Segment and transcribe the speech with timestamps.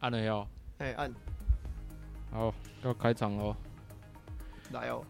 [0.00, 0.46] 按了要，
[0.78, 1.12] 哎、欸、按，
[2.30, 2.54] 好，
[2.84, 3.52] 要开场喽，
[4.70, 5.02] 来哦！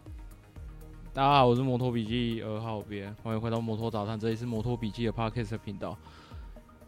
[1.13, 5.95] 大家好，我是摩托笔记二号编，欢迎回到摩托杂谈，这里是摩托笔记的 Podcast 频道。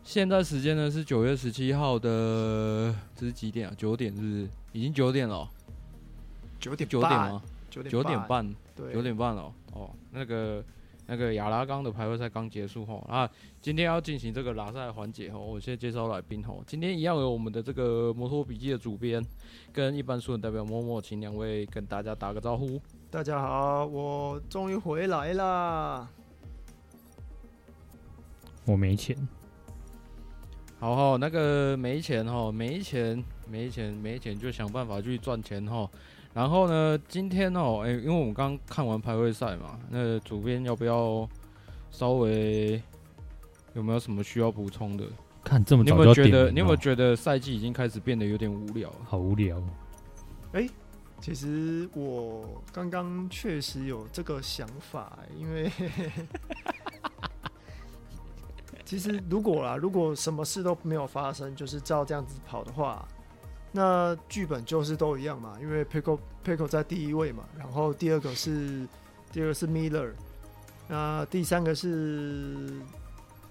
[0.04, 3.76] 现在时间呢是九月十七号的，这是几点啊？
[3.78, 4.50] 九点是不是？
[4.72, 5.48] 已经九点了，
[6.60, 7.44] 九点九点吗？
[7.70, 9.54] 九点九点半，对，九点半了。
[9.74, 10.64] 哦，那个。
[11.08, 13.30] 那个亚拉冈的排位赛刚结束吼，啊，
[13.62, 19.22] 今天要进行这个拉赛环节吼，我先介绍来宾吼，今天一样有我们的这个摩托笔记的主编
[19.74, 22.80] 跟一般书人代表默默，请两位跟大家打个招呼。
[23.10, 26.08] 大家好，我终于回来啦。
[28.66, 29.18] 我没钱。
[30.80, 35.90] 好好，那个没钱吼，没钱，没钱，没钱就想办法去赚钱吼。
[36.34, 41.28] 然后呢，今天哦，哎，因为我们刚看完排位赛嘛，那、主编要不要
[41.92, 42.82] 稍微
[43.74, 45.06] 有没有什么需要补充的？
[45.44, 46.50] 看这么早你有没有觉得？
[46.52, 48.90] 你有没有觉得赛季已经开始变得有点无聊？
[49.04, 49.62] 好无聊。
[50.54, 50.70] 哎，
[51.20, 55.70] 其实我刚刚确实有这个想法，因为
[58.86, 63.06] 其实如果啦，如果什么事都没有发生，就是照这样子跑的话。
[63.72, 68.86] 那剧本就是都一样嘛，因为 Pecco Pecco 在第一位嘛，然后第二个是
[69.32, 70.12] 第二个是 Miller，
[70.88, 72.70] 那第三个是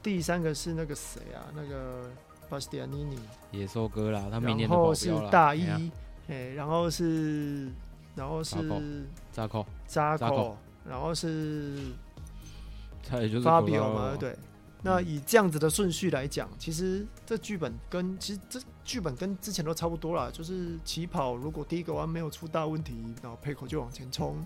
[0.02, 1.48] 第三个是那个谁啊？
[1.54, 2.10] 那个
[2.50, 3.16] Bastianini
[3.50, 7.70] 野兽哥啦，他明年然后是大一，哎、欸，然后是
[8.14, 8.56] 然后是
[9.32, 11.92] 扎克扎克，然后是
[13.08, 14.36] Fabio 嘛，对。
[14.82, 24.36] 那以这样子的顺序来讲，其实这剧本跟其实这剧本跟之前都差不多啦，就是起跑如果第一个弯没有出大问题，然后 Pecco 就往前冲，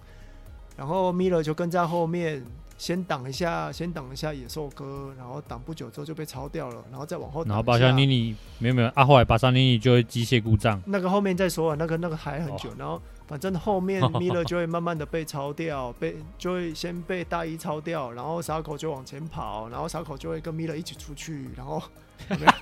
[0.77, 2.45] 然后 Miller 就跟在后面
[2.77, 7.45] 先挡一下，先挡一下野兽哥，然后挡不久之后就被超掉了，然后再往后。
[7.45, 13.01] 然后巴萨尼尼没有没有啊，后来巴萨妮妮就会机械故障，那个后面再说啊，那个那个还很久，哦、然后。
[13.27, 21.83] 反正后面 米勒就会慢慢的被超掉，被就会先被大一超掉，然后沙口就往前跑，然后沙口就会跟米勒一起出去，然后
[22.29, 22.53] 没有，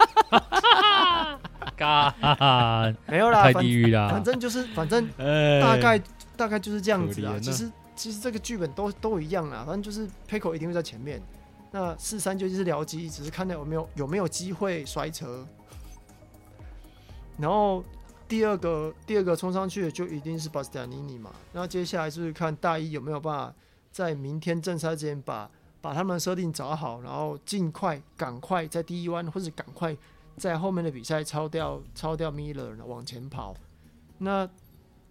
[3.07, 4.09] 没有啦，太地狱了。
[4.09, 5.05] 反正就是反正
[5.61, 6.01] 大概
[6.37, 7.35] 大概就是这样子啊。
[7.43, 11.21] 其实其实这个剧本都都一样啊，反正就是 Pecco 一定会在前面，
[11.73, 15.45] 那四三九就是僚机，只是看到有没有有没有机会摔车，
[17.37, 17.85] 然后。
[18.33, 21.31] 第二个，第二个冲上去的就一定是巴斯蒂安尼尼嘛。
[21.53, 23.55] 那接下来就是看大一有没有办法
[23.91, 25.51] 在明天正赛之前把
[25.83, 29.95] 把他们设定找好，然后尽快赶快在第一弯或者赶快
[30.39, 33.55] 在后面的比赛超掉超掉米勒，往前跑。
[34.17, 34.49] 那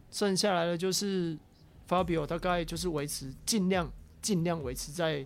[0.09, 1.37] 剩下来的就是
[1.85, 3.87] 法比奥，大概就是维持尽量
[4.19, 5.23] 尽量维持在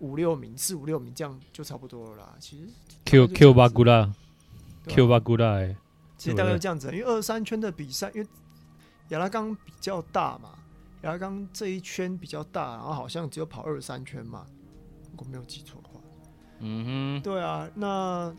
[0.00, 2.34] 五六名四五六名这样就差不多了啦。
[2.40, 2.64] 其实
[3.04, 4.12] Q Q 巴古拉
[4.88, 5.76] ，Q 巴古拉哎。
[6.22, 8.28] 其实大概是这样子，因为二三圈的比赛，因为
[9.08, 10.50] 亚拉冈比较大嘛，
[11.02, 14.46] 亚拉冈这一圈比较大，然后好像只有跑二三圈嘛，
[15.10, 16.00] 如果没有记错的话。
[16.60, 18.32] 嗯哼，对啊，那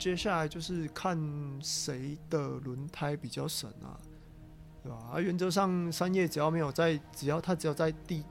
[0.00, 1.16] 接下来就是看
[1.62, 3.94] 谁的轮胎比较省啊，
[4.82, 4.98] 对吧？
[5.12, 8.24] 啊，原则上三叶只要没有在，只要他只要在第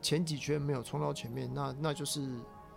[0.00, 2.24] 前几圈没有冲到前面，那那就是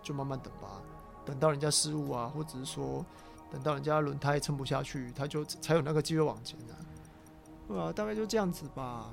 [0.02, 0.82] 就慢慢等吧，
[1.24, 3.06] 等到人家失误啊，或者是说。
[3.50, 6.74] 等到人家轮胎撑不下去，他就才有那个机会往前的，
[7.66, 9.10] 对啊，大概就这样子吧。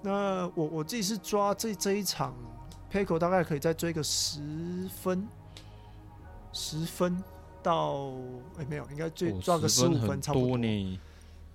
[0.00, 2.34] 那我我自己是抓这这一场
[2.90, 4.40] ，Pecco 大概可以再追个十
[5.00, 5.28] 分，
[6.52, 7.22] 十分
[7.62, 8.10] 到
[8.56, 11.00] 哎、欸、没有，应该追抓个十五分差不多呢。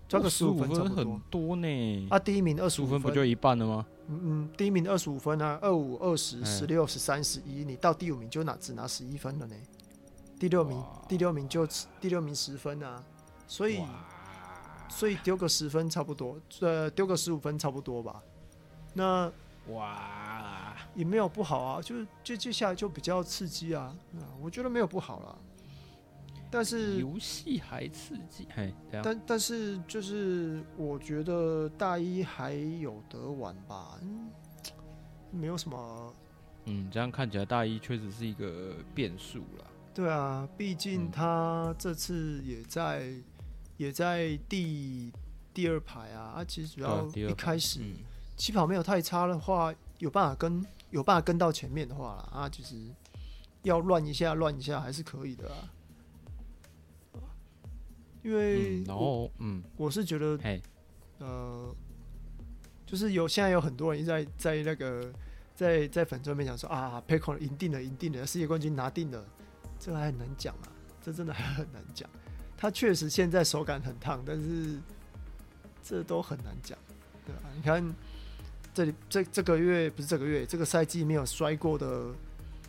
[0.07, 2.07] 抓个十五分差不多，很多呢。
[2.09, 3.85] 啊，第一名二十五分不就一半了吗？
[4.07, 9.55] 嗯嗯，第一名二十五分啊，二五、二十、十六、十三、十一，你到第五名就拿只拿十一分了呢。
[10.39, 11.67] 第六名，第六名就
[11.99, 13.03] 第六名十分啊，
[13.47, 13.81] 所以
[14.87, 18.21] 所以丢个十分差不多，呃，丢个十五分差不多吧。
[18.93, 19.31] 那
[19.69, 23.95] 哇，也没有不好啊，就就接下来就比较刺激啊，
[24.41, 25.37] 我觉得没有不好了。
[26.49, 28.47] 但是游戏还刺激，
[29.03, 34.29] 但但是就是我觉得大一还有得玩吧，嗯，
[35.29, 36.15] 没有什么。
[36.63, 39.65] 嗯，这样看起来大一确实是一个变数了。
[39.97, 43.23] 对啊，毕竟他这次也在、嗯、
[43.77, 45.11] 也在第
[45.55, 46.35] 第二排啊。
[46.35, 47.81] 啊，其实主要一开始
[48.35, 52.75] 起跑没有太差的话，有办法跟有办法跟到前面的话啦，啊，其实
[53.63, 55.73] 要乱一下乱一下还是可以的啊。
[58.21, 60.61] 因为、嗯、然后嗯，我是觉得
[61.17, 61.75] 呃，
[62.85, 65.11] 就是有现在有很多人在在那个
[65.55, 69.25] 在在粉专面讲说啊，Pecco 赢定了，赢定了，世界冠军拿定了。
[69.79, 70.67] 这还很难讲啊，
[71.01, 72.09] 这真的还很难讲。
[72.57, 74.79] 他确实现在手感很烫，但是
[75.83, 76.77] 这都很难讲，
[77.25, 77.41] 对吧？
[77.55, 77.95] 你看
[78.73, 82.11] 这里这这个月不是这个月，这个赛季没有摔过的，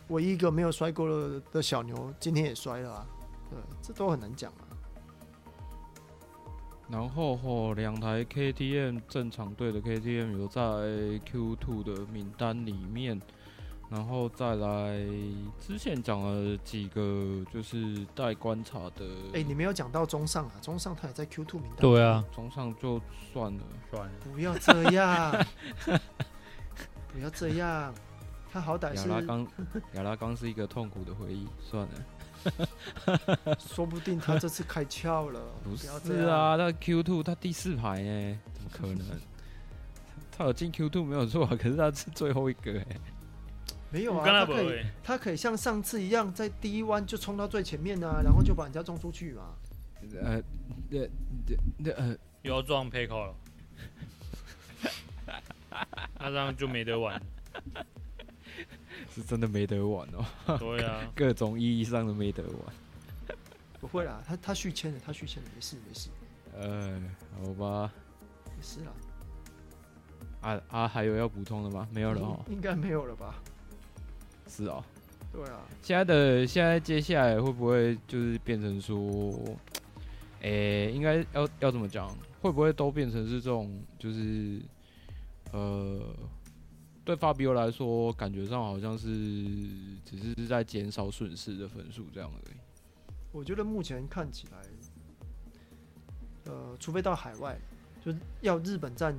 [0.09, 3.07] 唯一一个没有摔过的的小牛，今天也摔了啊，
[3.49, 4.63] 对，这都很难讲啊。
[6.87, 10.61] 然后吼，两台 KTM 正常队的 KTM 有在
[11.31, 13.19] Q2 的名单里面。
[13.89, 14.99] 然后再来，
[15.59, 19.05] 之前讲了几个，就是待观察的。
[19.33, 20.51] 哎，你没有讲到中上啊？
[20.61, 21.79] 中上他也在 Q two 名单。
[21.81, 23.01] 对啊，中上就
[23.33, 24.11] 算了，算了。
[24.31, 25.45] 不要这样，
[27.11, 27.91] 不要这样。
[28.51, 29.09] 他好歹是。
[29.09, 29.47] 亚拉冈，
[29.93, 33.57] 亚拉冈是一个痛苦的回忆，算了。
[33.57, 35.41] 说不定他这次开窍了。
[35.63, 35.87] 不是
[36.27, 38.39] 啊，那 Q two 他第四排呢？
[38.53, 39.19] 怎么可能？
[40.31, 42.85] 他有进 Q two 没有错，可是他是最后一个哎。
[43.91, 49.55] 没有啊，他可以，他可以像上次一样，在第一弯就冲到最前面啊，然后就把人家撞出去嘛。
[50.21, 50.41] 呃，
[50.89, 51.09] 对
[51.45, 53.35] 对对，呃，又要撞 Pecco 了，
[56.19, 57.21] 那这样就没得玩，
[59.13, 60.57] 是真的没得玩哦。
[60.57, 63.35] 对啊， 各种意义上的没得玩。
[63.79, 66.09] 不会啦，他他续签了，他续签了，没事没事。
[66.55, 67.01] 呃，
[67.37, 67.91] 好吧，
[68.55, 68.91] 没事啦。
[70.41, 71.87] 啊啊，还有要补充的吗？
[71.91, 73.35] 没有了哦，应该没有了吧。
[74.49, 74.83] 是哦，
[75.31, 78.97] 对啊，现在的现在接下来会不会就是变成说，
[80.41, 82.09] 诶、欸，应该要要怎么讲？
[82.41, 84.59] 会不会都变成是这种，就是
[85.51, 86.01] 呃，
[87.05, 89.07] 对法比欧来说，感觉上好像是
[90.03, 92.55] 只是在减少损失的分数这样而已。
[93.31, 97.59] 我觉得目前看起来，呃，除非到海外，
[98.03, 99.15] 就是要日本站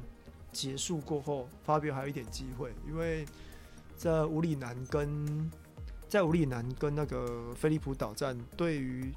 [0.51, 3.25] 结束过后，法比欧还有一点机会，因为。
[4.01, 5.51] 在武里南跟
[6.09, 9.13] 在武里南跟那个飞利浦岛站，对于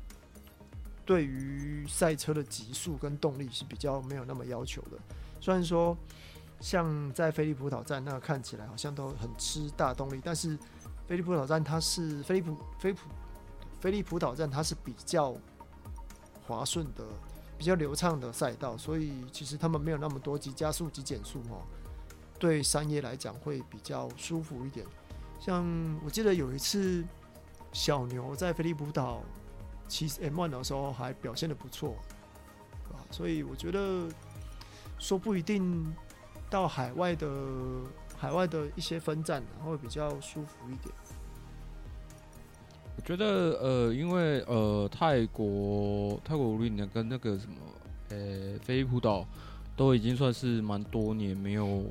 [1.06, 4.98] 对于赛车的极速跟动力是比较没有那么要求的。
[5.40, 5.98] 虽然说
[6.60, 10.60] 像在飞利浦岛站那看起来好像都很吃大动力，但是
[11.08, 13.10] 飞利浦岛站它是飞利浦飞利浦
[13.80, 15.34] 飞利浦岛站它是比较
[16.46, 17.06] 滑顺的、
[17.58, 21.64] 比较流畅的赛道，所以其实他们没有那么多急加速、急减速哦。
[22.44, 24.86] 对山叶来讲会比较舒服一点，
[25.40, 25.66] 像
[26.04, 27.01] 我记得有一次
[27.72, 29.22] 小牛在菲利普岛
[29.88, 31.95] 骑 M1 的时候还表现得不错，
[33.10, 34.10] 所以我觉得
[35.00, 35.95] 说不一定
[36.50, 37.30] 到海外的
[38.18, 40.94] 海外的一些分站会比较舒服一点。
[42.98, 47.56] 我觉得呃，因为呃泰国泰国武里南跟那个什么
[48.10, 49.25] 呃菲利普岛
[49.78, 51.86] 都已经算是蛮多年没有。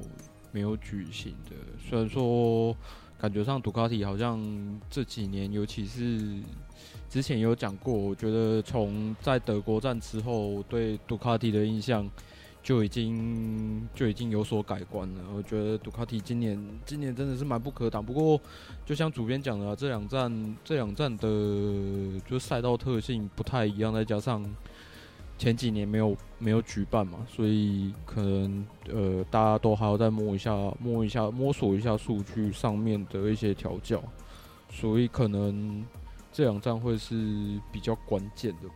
[0.53, 1.57] 没有举行的，
[1.89, 2.77] 虽然说
[3.19, 4.39] 感觉上杜卡迪好像
[4.91, 6.21] 这几年，尤其是
[7.09, 12.09] 之前有讲过，我觉得从在德国站之后，对杜卡迪的印象
[12.63, 15.25] 就已经就已经有所改观了。
[15.35, 18.05] 我觉得杜卡迪今年今年真的是蛮不可挡。
[18.05, 18.41] 不过，
[18.85, 21.29] 就像主编讲的，这两站这两站的
[22.29, 24.45] 就赛道特性不太一样，再加上。
[25.43, 34.01] 前几年没有没有举办嘛，所以可能呃大家都还要再摸一下摸一下摸索一下数据上面的一些调教，
[34.71, 35.85] 所以可能
[36.33, 38.69] 这两站会是比较关键的。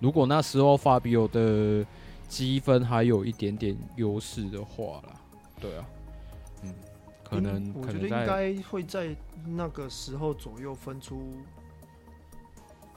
[0.00, 1.82] 如果那时候法比欧的
[2.28, 5.14] 积分还有一点点优势的话啦，
[5.58, 5.86] 对啊，
[6.62, 6.74] 嗯，
[7.24, 11.22] 可能、嗯、我觉得应该会在那个时候左右分出。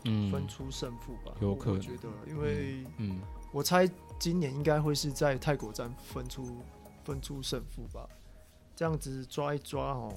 [0.05, 1.75] 嗯，分出胜负吧，有可能。
[1.75, 3.19] 我觉得，因为，嗯，
[3.51, 6.57] 我猜今年应该会是在泰国站分出
[7.03, 8.07] 分出胜负吧。
[8.75, 10.13] 这样子抓一抓哦，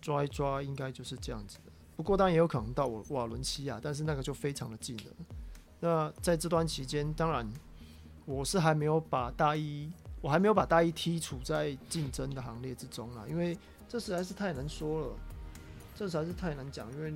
[0.00, 1.72] 抓一抓应该就是这样子的。
[1.96, 5.04] 不过当然也有可能到我瓦伦西亚，但是那个就非常的近了。
[5.80, 7.46] 那在这段期间，当然
[8.24, 15.08] 我是还没有把大一，我还没有把大一剔除在竞争的行列之中啦，因为这实在是太难说了，
[15.96, 17.12] 这实在是太难讲，因为。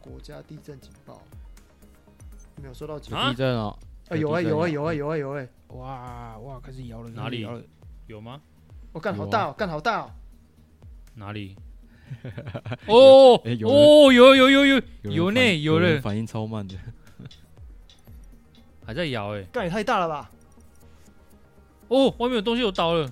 [0.00, 1.22] 国家地震警报，
[2.60, 3.30] 没有收到警报。
[3.30, 3.78] 地震哦！
[4.08, 5.46] 啊，有啊有啊有啊有啊有啊！
[5.68, 7.46] 哇哇，开始摇了，哪里？
[8.06, 8.40] 有吗？
[8.92, 10.10] 我干好大哦，干好大哦！
[11.14, 11.54] 哪里？
[12.88, 16.74] 哦哦，有有有有有呢，有了，反应超慢的，
[18.84, 19.42] 还在摇哎！
[19.52, 20.30] 干也太大了吧！
[21.88, 23.08] 哦，外面有东西有倒了。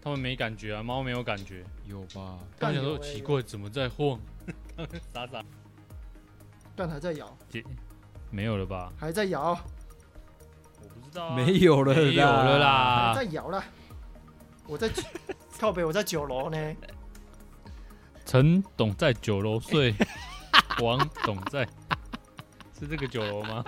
[0.00, 2.38] 他们没感觉啊，猫没有感觉，有吧？
[2.58, 4.18] 刚想说奇怪，怎么在晃？
[5.12, 5.44] 傻傻，
[6.76, 7.36] 但还在摇，
[8.30, 8.92] 没有了吧？
[8.98, 9.58] 还在摇，
[10.82, 13.62] 我不知道，没有了，没有了啦，还在摇了。
[14.66, 14.88] 我在
[15.58, 16.76] 靠北，我在九楼呢。
[18.24, 19.94] 陈董在九楼睡，
[20.82, 21.66] 王董在，
[22.78, 23.64] 是这个九楼吗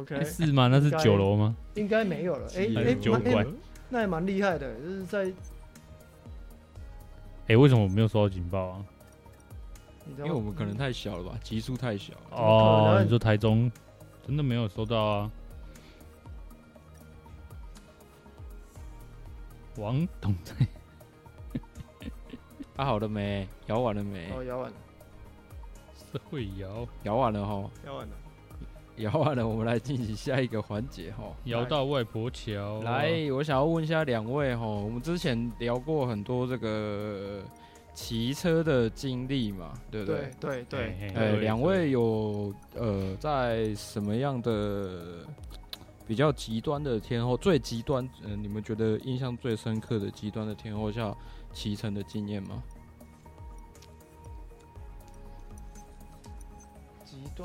[0.00, 0.68] ？OK，是吗？
[0.68, 1.56] 那是九楼吗？
[1.74, 2.46] 应该没有了。
[2.54, 3.46] 哎、欸、哎、欸，酒馆、欸，
[3.88, 5.24] 那还蛮厉害的，就是在。
[5.24, 5.32] 哎、
[7.48, 8.84] 欸，为什么我没有收到警报啊？
[10.16, 12.14] 因为我们可能太小了吧，级数太小。
[12.30, 13.70] 哦，你说台中
[14.26, 15.30] 真的没有收到啊？
[19.76, 20.54] 王董在，
[22.74, 23.46] 他、 啊、好了没？
[23.66, 24.30] 摇完了没？
[24.32, 24.76] 哦，摇完了。
[25.94, 27.70] 社会摇，摇完了哈。
[27.86, 28.14] 摇完了，
[28.98, 31.24] 摇完了，我们来进行下一个环节哈。
[31.44, 32.82] 摇到外婆桥。
[32.82, 37.42] 来，我想要问一下两位哈，我们之前聊过很多这个
[37.94, 40.30] 骑车的经历嘛，对不对？
[40.40, 41.12] 对对对。
[41.14, 45.24] 呃，两位有呃，在什么样的？
[46.06, 51.14] 比较极端的天候，最极端，嗯、呃，你们觉得印象最深刻的极端的天候下
[51.52, 52.62] 骑乘的经验吗？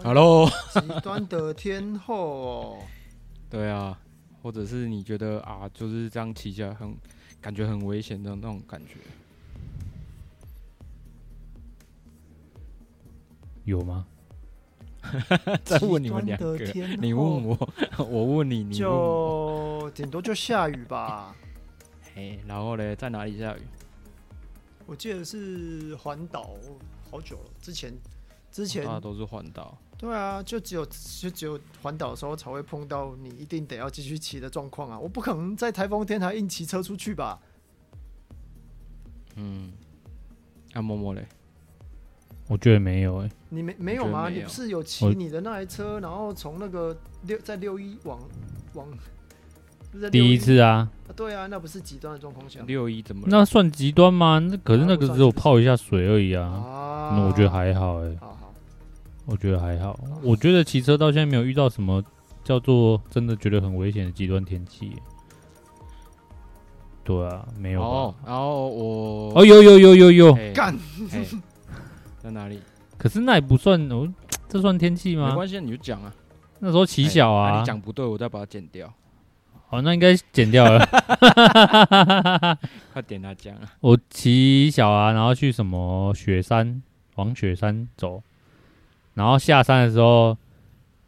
[0.01, 2.79] ，Hello，极端的天后、哦，
[3.49, 3.97] 对啊，
[4.41, 6.95] 或者是你觉得啊，就是这样骑起来很
[7.41, 8.95] 感觉很危险的那种感觉，
[13.65, 14.05] 有吗？
[15.65, 16.57] 再问你们两个，
[16.99, 21.35] 你问我， 我问你，你，就顶多就下雨吧。
[22.15, 23.61] 哎，然后嘞，在哪里下雨？
[24.85, 26.51] 我记得是环岛，
[27.11, 27.49] 好久了。
[27.61, 27.93] 之前，
[28.53, 29.75] 之前都是环岛。
[29.97, 34.99] 对啊，就只有就只有环岛的时候才会碰到你一定得要继续骑的状况啊！
[34.99, 37.39] 我不可能在台风天还硬骑车出去吧？
[39.35, 39.71] 嗯，
[40.73, 41.25] 啊，默默嘞。
[42.49, 44.29] 我觉得没有哎、欸，你没没有吗？
[44.29, 48.19] 有你不是有骑你的那台车，然后从那个六在六一往
[48.73, 48.85] 往，
[50.11, 51.11] 第一次啊，啊？
[51.15, 52.59] 对啊，那不是极端的状况下。
[52.67, 53.25] 六一怎么？
[53.29, 54.39] 那算极端吗？
[54.39, 56.45] 那可是那个只有泡一下水而已啊。
[56.45, 58.17] 啊那我觉得还好哎、欸。
[58.19, 58.42] 好好，
[59.25, 59.97] 我觉得还好。
[60.21, 62.03] 我觉得骑车到现在没有遇到什么
[62.43, 65.01] 叫做真的觉得很危险的极端天气、欸。
[67.03, 67.81] 对啊，没有。
[67.81, 70.77] 哦，然后我哦，有有有有有干。
[72.19, 72.59] 在哪里？
[72.97, 74.11] 可是那也不算哦，
[74.47, 75.29] 这算天气吗？
[75.29, 76.13] 没关系，你就讲啊。
[76.59, 78.91] 那时候骑小啊，欸、你讲不对，我再把它剪掉。
[79.69, 80.79] 哦，那应该剪掉了。
[82.93, 83.73] 快点他讲啊！
[83.81, 86.81] 我骑小啊，然后去什么雪山，
[87.15, 88.23] 往雪山走，
[89.13, 90.37] 然后下山的时候，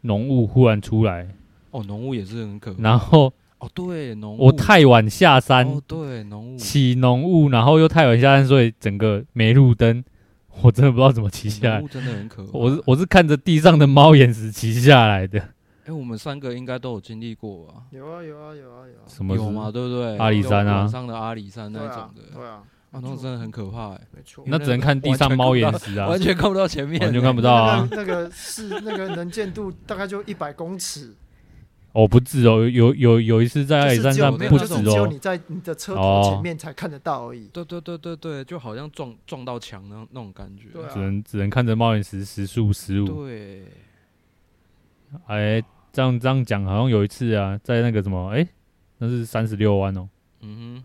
[0.02, 1.28] 浓雾忽然出来。
[1.70, 2.82] 哦，浓雾也是很可怕。
[2.82, 4.46] 然后哦，对，浓雾。
[4.46, 5.66] 我太晚下山。
[5.66, 6.56] 哦，对，浓雾。
[6.56, 10.04] 起浓雾，然后又太晚下山，所以整个没路灯。
[10.62, 12.50] 我真的不知道怎么骑下来，真的很可怕。
[12.52, 15.38] 我是我是看着地上的猫眼石骑下来的。
[15.38, 17.74] 哎、欸，我们三个应该都有经历过吧？
[17.90, 19.04] 有啊有啊有啊有啊。
[19.06, 19.36] 什么？
[19.36, 19.70] 有吗？
[19.70, 20.16] 对不对？
[20.16, 22.22] 阿里山啊，上的阿里山那种的。
[22.34, 22.52] 对啊。
[22.52, 24.00] 啊，那种真的很可怕哎。
[24.14, 24.44] 没错。
[24.46, 27.88] 那只能看地上猫眼石啊，完全看不到前面，完全看不到啊。
[27.90, 31.14] 那个是那个能见度大概就一百公尺。
[31.92, 37.48] 哦，不止哦，有有有一次在阿里山上不止哦，只有你在你的车头前面才看得到而已。
[37.48, 40.68] 对对对对对，就好像撞撞到墙那那种感觉。
[40.92, 43.24] 只能只能看着猫眼石时速十五。
[43.24, 43.64] 对。
[45.26, 48.46] 哎，这样这样讲，好像有一次啊，在那个什么，哎，
[48.98, 50.06] 那是三十六弯哦。
[50.40, 50.84] 嗯哼。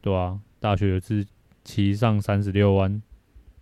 [0.00, 1.24] 对啊，大学有一次
[1.64, 3.02] 骑上三十六弯，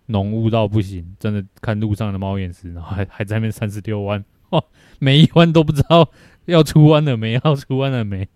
[0.06, 4.62] 浓雾到不行，真的看路上的猫眼石，然后还 还在那边三十六弯， 哇，
[4.98, 6.10] 每一弯都不知道。
[6.46, 7.40] 要出弯了没？
[7.42, 8.28] 要出弯了没？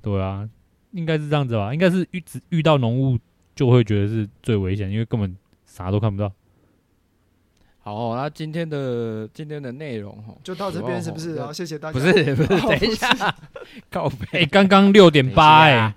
[0.00, 0.48] 对啊，
[0.92, 1.74] 应该是这样子吧。
[1.74, 3.18] 应该是遇遇到浓雾
[3.56, 6.32] 就会觉得是最危险，因为根本啥都看不到。
[7.80, 11.34] 好，那今天的今天的内容哈，就到这边是不是？
[11.34, 11.98] 然后谢谢大家。
[11.98, 12.48] 不是不是，
[12.78, 13.34] 等一下，
[13.90, 14.38] 告白。
[14.38, 15.92] 哎，刚刚六点八哎，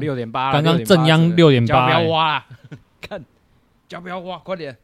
[0.00, 2.44] 六点八，刚刚正央六点八，不要挖，
[3.00, 3.24] 看，
[3.88, 4.76] 叫不要挖，快点。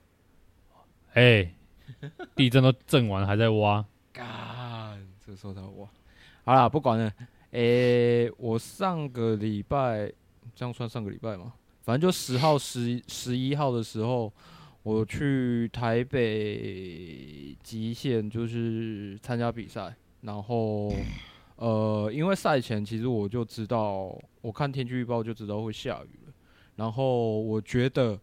[1.12, 1.52] 哎，
[2.34, 3.84] 地震都震完还在挖。
[5.36, 5.88] 说到挖，
[6.44, 7.12] 好了，不管了。
[7.50, 10.10] 诶、欸，我上个礼拜，
[10.54, 11.52] 这样算上个礼拜吗？
[11.82, 14.32] 反正就十号、十十一号的时候，
[14.84, 19.92] 我去台北极限，就是参加比赛。
[20.20, 20.94] 然后，
[21.56, 26.32] 呃，因为赛前其实我就知道，我看天气预报就知道会下雨了。
[26.76, 28.20] 然后我觉得，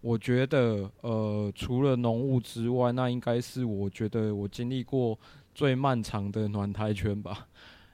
[0.00, 5.18] 我觉得，呃，除了浓雾之外，那应该是我觉得我经历过。
[5.56, 7.48] 最漫长的暖台圈吧，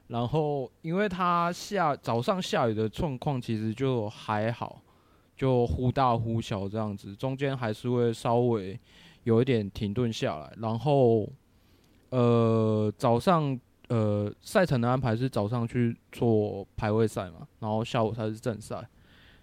[0.09, 4.83] 然后因为它下早上下雨的状况其实就还好，
[5.37, 8.77] 就忽大忽小这样子，中间还是会稍微
[9.23, 10.53] 有一点停顿下来。
[10.59, 11.31] 然后，
[12.11, 13.57] 呃，早上
[13.93, 18.83] 呃赛程的安排是早上去做排位赛嘛，然后下午才是正赛。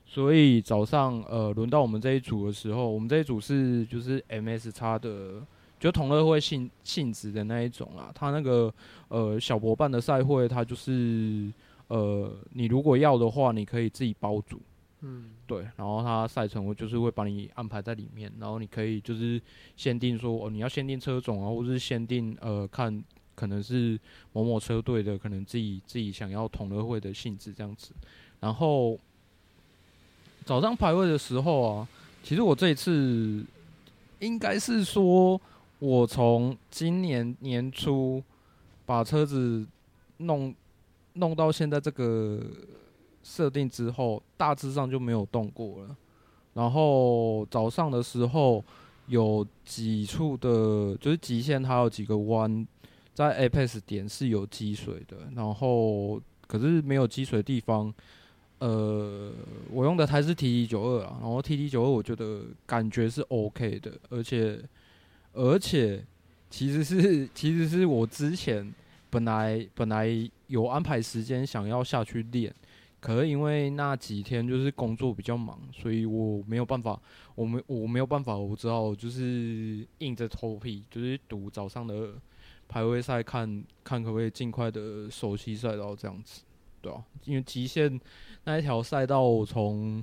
[0.06, 5.46] 所以早上呃轮到我们这一组的时候，我们这一组是就是 MS 叉的，
[5.79, 8.12] 就同乐会性性质的那一种啊。
[8.15, 8.74] 他那个
[9.10, 11.53] 呃小博办的赛会，他就是
[11.89, 14.60] 呃你如果要的话，你可以自己包组。
[15.01, 15.60] 嗯，对。
[15.77, 19.39] 然后他赛程我就是会把你安排在里面，然后你可以就是
[19.75, 23.01] 限定说哦你要限定车种啊，或者是限定呃看
[23.39, 23.98] 可能是
[24.34, 27.91] 某某车队的，可能自己自己想要同乐会的性质这样子，
[28.41, 29.00] 然后。
[30.46, 31.88] 早上排位的时候啊，
[32.24, 33.46] 其实我这一次
[34.17, 35.39] 应该是说，
[35.77, 38.24] 我从今年年初
[38.84, 39.63] 把车子
[40.17, 40.55] 弄
[41.13, 42.41] 弄到现在这个
[43.22, 45.96] 设定之后，大致上就没有动过了。
[46.55, 48.63] 然后早上的时候
[49.05, 52.65] 有几处的，就是极限，它有几个弯
[53.19, 57.93] 在 Apex 点是有积水的，然后可是没有积水的地方。
[58.59, 59.29] 呃，
[59.71, 64.61] 我用的台是 TT 九二啊，然后 TT 九二我觉得感觉是 OK 的，而且
[65.33, 66.01] 而且
[66.49, 68.73] 其实是其实是我之前
[69.09, 70.07] 本来本来
[70.47, 72.53] 有安排时间想要下去练，
[73.01, 76.97] 可是因为那几天就是工作比较忙，所以我没有办法，
[77.35, 82.13] 我没我没有办法，我只好就是硬着头皮就是赌早上的
[82.69, 86.43] 排位赛，看看可不可以尽快的熟悉赛道这样子。
[86.81, 87.99] 对啊，因为极限
[88.45, 90.01] 那一条赛道，我从，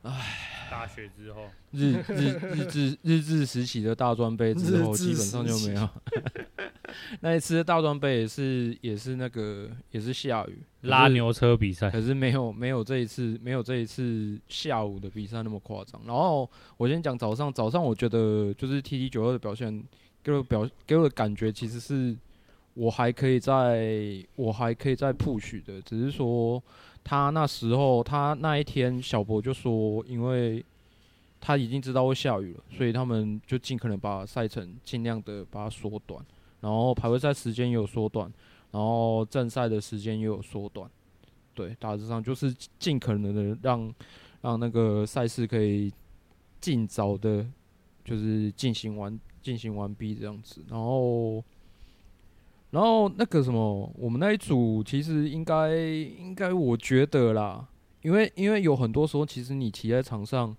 [0.00, 1.42] 唉，大学之后，
[1.72, 5.86] 日日日志日志时期的大专杯之后，基本上就没有。
[7.20, 16.00] 那一次的大专杯也是也是那个也是下雨，拉牛车比赛，可是没有没有这一次没有这一次下午的比赛那么夸张。
[16.06, 19.84] 然后我先讲早上，早上我觉得就是 TT 九二的表现
[20.28, 22.16] 给我表给我的感觉其实是。
[22.74, 26.62] 我还可以再，我还可以再 push 的，只是说
[27.02, 30.64] 他那时候，他那一天小博就说，因为
[31.40, 36.24] 他已经知道会下雨了，所以他们就尽可能把赛程尽量的把它缩短，
[36.60, 38.32] 然后排位赛时间也有缩短，
[38.70, 40.88] 然后正赛的时间也有缩短，
[41.54, 43.92] 对，大致上就是尽可能的让
[44.40, 45.92] 让那个赛事可以
[46.60, 47.44] 尽早的，
[48.04, 51.42] 就是进行完进行完毕这样子，然后。
[52.70, 57.66] 然后那个什么，我们那一组其实应该应该，我觉得啦，
[58.02, 60.54] 因为因为有很多时候，其实你骑在场上，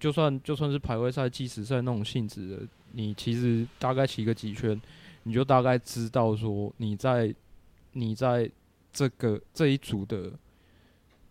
[0.00, 4.82] 就算就算是排位赛、计时赛那种性质的，你其实大概骑个几圈，
[5.22, 7.32] 你就大概知道说你在
[7.92, 8.50] 你在
[8.92, 10.32] 这个这一组的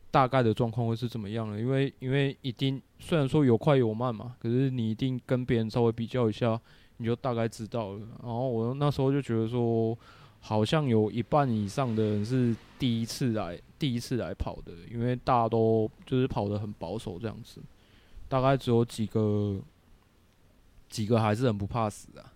[0.09, 1.59] 大概的状况会是怎么样的。
[1.59, 6.57] 因为因为一定虽然说有快有慢嘛，可是你一定跟别人稍微比较一下。
[6.97, 9.97] 你就大概知道了，然后我那时候就觉得说，
[10.39, 17.59] 好像有一半以上的人是第一次来，第一次来跑的，因为大家都就是跑得很保守这样子，
[18.29, 19.59] 大概只有几个，
[20.87, 22.31] 几个还是很不怕死啊，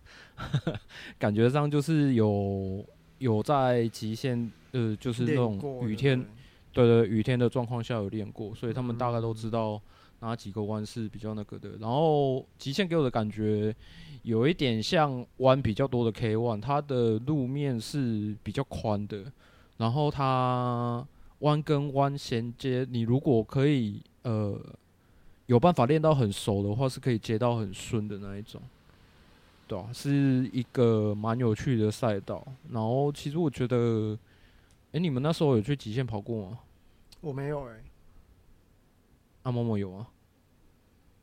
[1.20, 2.84] 感觉上就是有
[3.20, 6.26] 有在极限，呃，就是那种雨天，
[6.74, 9.80] 对对，雨天的状况下有练过，所以他们大概都知道
[10.22, 13.76] 哪几个弯是比较那个的，然后极限给我的感觉。
[14.28, 19.32] 有一点像弯比较多的 K One，它的路面是比较宽的，
[19.78, 21.08] 然后它
[21.40, 24.60] 弯跟弯衔接，你如果可以呃
[25.46, 28.62] 有办法练到很熟的话，是可以接到很顺的那一种，
[29.66, 32.46] 对啊，是一个蛮有趣的赛道。
[32.70, 33.78] 然后其实我觉得，
[34.92, 36.60] 诶、欸，你们那时候有去极限跑过吗？
[37.22, 37.84] 我没有诶、欸，
[39.44, 40.06] 阿嬷嬷有啊。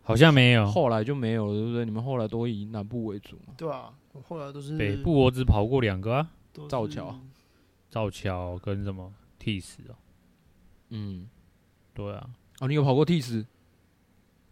[0.07, 1.85] 好像没有，后来就没有了，对不对？
[1.85, 3.55] 你们后来都以南部为主嘛？
[3.57, 6.31] 对啊，我后来都是北部，我只跑过两个啊，
[6.69, 7.19] 造桥，
[7.91, 9.97] 造桥跟什么 T 十哦。
[10.91, 11.27] 嗯，
[11.95, 12.29] 对啊。
[12.61, 13.47] 哦，你有跑过 T 十？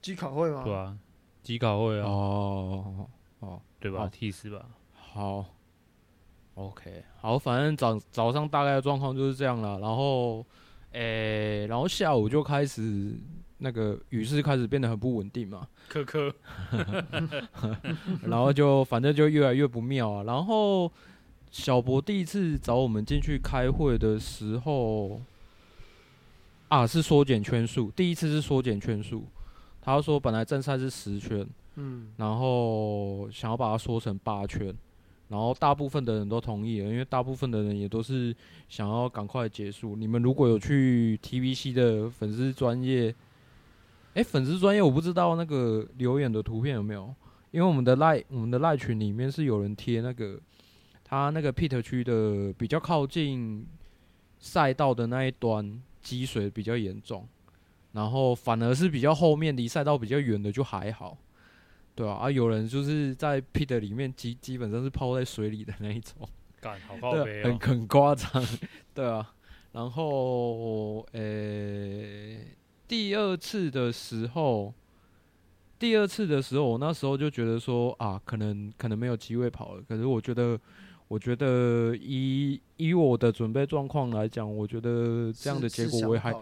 [0.00, 0.62] 机考会吗？
[0.64, 0.96] 对啊，
[1.42, 2.06] 机考会啊。
[2.06, 3.08] 哦
[3.40, 4.64] 哦，对吧？T 十吧。
[4.94, 5.44] 好
[6.54, 9.78] ，OK，好，反正早早上大概的状况就是这样了。
[9.80, 10.38] 然后，
[10.92, 13.14] 诶、欸，然后下午就开始。
[13.62, 16.34] 那个雨势开始变得很不稳定嘛，科科，
[18.26, 20.24] 然后就反正就越来越不妙啊。
[20.24, 20.90] 然后
[21.52, 25.20] 小博第一次找我们进去开会的时候，
[26.68, 29.24] 啊，是缩减圈数，第一次是缩减圈数。
[29.80, 31.46] 他说本来正赛是十圈，
[31.76, 34.74] 嗯，然后想要把它缩成八圈，
[35.28, 38.34] 然后大部分的人都同意了，因为大部分的人也都是
[38.68, 39.94] 想要赶快结束。
[39.94, 43.14] 你们如果有去 TVC 的粉丝专页。
[44.14, 47.14] 哎、欸，粉丝专业我不知道那个留言的图片有没有，
[47.50, 50.38] 因为我们的赖我们的赖群里面是有人贴那个
[51.02, 53.66] 他那个 pit 区的比较靠近
[54.38, 57.26] 赛道的那一端积水比较严重，
[57.92, 61.16] 然后反而是比较后面离赛道比较远的就还好，
[61.94, 66.28] 对啊，啊，有人就是在 pit 里面基基本上是泡在水里的那一种，
[66.60, 68.44] 干好靠北哦，很很夸张，
[68.92, 69.32] 对啊，
[69.72, 72.46] 然后呃、欸，
[72.92, 74.74] 第二次的时候。
[75.78, 79.82] 第二次的时候，我那时候就觉得说啊，可能可能没有机会跑了。
[79.88, 80.56] 可是我觉得，
[81.08, 86.32] 我觉得以以我的准备状况来讲，我觉得这样的结果我也还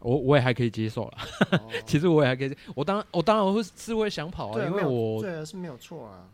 [0.00, 1.18] 我我也还可以接受了。
[1.52, 6.28] 哦、 其实我也还可以，我当我当然会是会想跑啊，因为我对是没有错啊，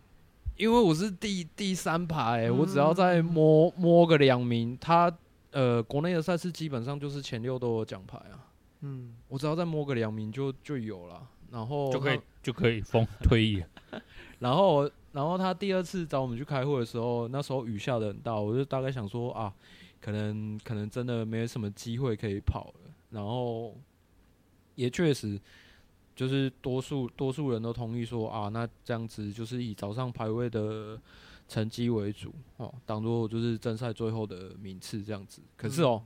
[0.57, 5.17] 因为我是第第三排，嗯、我只要再摸摸个两名，他
[5.53, 8.51] 呃国内的赛事基本上就是前六都有奖牌啊。
[8.83, 11.29] 嗯，我只要再摸个两名就就有了。
[11.51, 13.63] 然后就可以就可以封 退役。
[14.41, 19.53] 然后，然后他第二次找我们去开会的时候，那时候雨下得很大，我就大概想说啊，
[20.01, 22.91] 可能可能真的没什么机会可以跑了。
[23.11, 23.77] 然后
[24.77, 25.39] 也确实，
[26.17, 30.99] 就是多数多数人都同意说啊，那这样子就是以早上排位的
[31.47, 35.43] 成绩为主哦，当做就是正赛最后的名次这样子。
[35.55, 36.03] 可是哦，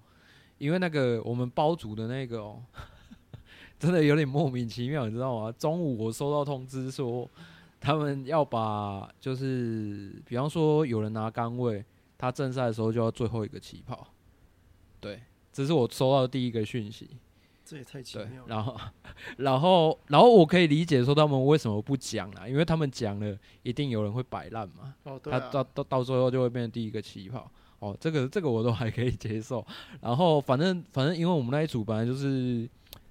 [0.59, 2.63] 因为那个我们包组的那个哦。
[3.79, 5.53] 真的有点莫名其妙，你知道吗？
[5.53, 7.31] 中午我收到通知说，
[7.79, 11.85] 他们要把就是，比方说有人拿杆位，
[12.17, 14.15] 他正赛的时候就要最后一个起跑。
[14.99, 15.21] 对，
[15.53, 17.19] 这是我收到的第一个讯息。
[17.67, 18.49] 这也太奇妙了。
[18.49, 18.77] 然后，
[19.37, 24.95] 然后，然后我可以理解说他们为什么不讲啦，因为他们讲了，一定有人会摆烂嘛。
[25.03, 25.39] 哦，对啊。
[25.39, 27.53] 他到到到最后就会变成第一个起跑。
[27.79, 29.65] 哦，这个这个我都还可以接受。
[30.01, 32.69] 然后，反正反正，因为我们那一组本来就是。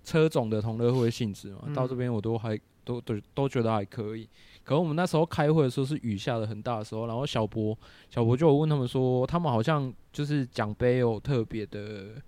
[0.08, 4.30] 车总的同乐会性质嘛，到这边我都还都都都觉得还可以。
[4.64, 7.76] 可是我们那时候开会的时候是雨下的很大的时候，然后小博
[8.08, 12.22] 小博就问他们说，他们好像就是奖杯有特别的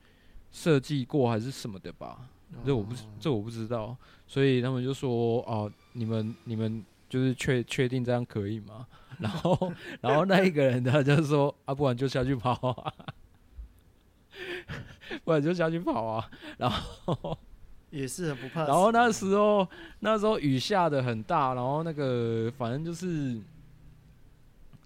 [0.51, 2.27] 设计过还是什么的吧？
[2.65, 3.95] 这我不这我不知道，
[4.25, 8.87] 所以他们就说哦，你们你们就是确确定这样可以吗？
[9.19, 12.93] 然后然后那一个人他就说啊，不然就下去跑啊，
[15.23, 17.37] 不然就下去跑啊，然后。
[17.89, 18.65] 也是很不怕。
[18.67, 19.65] 然后那时候，
[20.01, 23.39] 那时候雨下的很大，然后那个反正就是，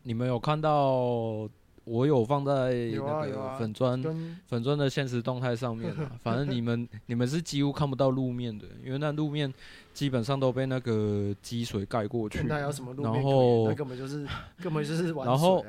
[0.03, 1.49] 你们有看到
[1.84, 3.99] 我有放在那个粉砖
[4.45, 6.12] 粉砖的现实动态上面嘛？
[6.21, 9.51] 反正你们 你们是几乎看不到路面的，因为那路面
[9.93, 12.43] 基本上都被那个积水盖过去。
[12.43, 13.13] 那有什么路面？
[13.13, 14.27] 然后那根本就是
[14.62, 15.38] 根本就是玩水啊。
[15.38, 15.65] 然后，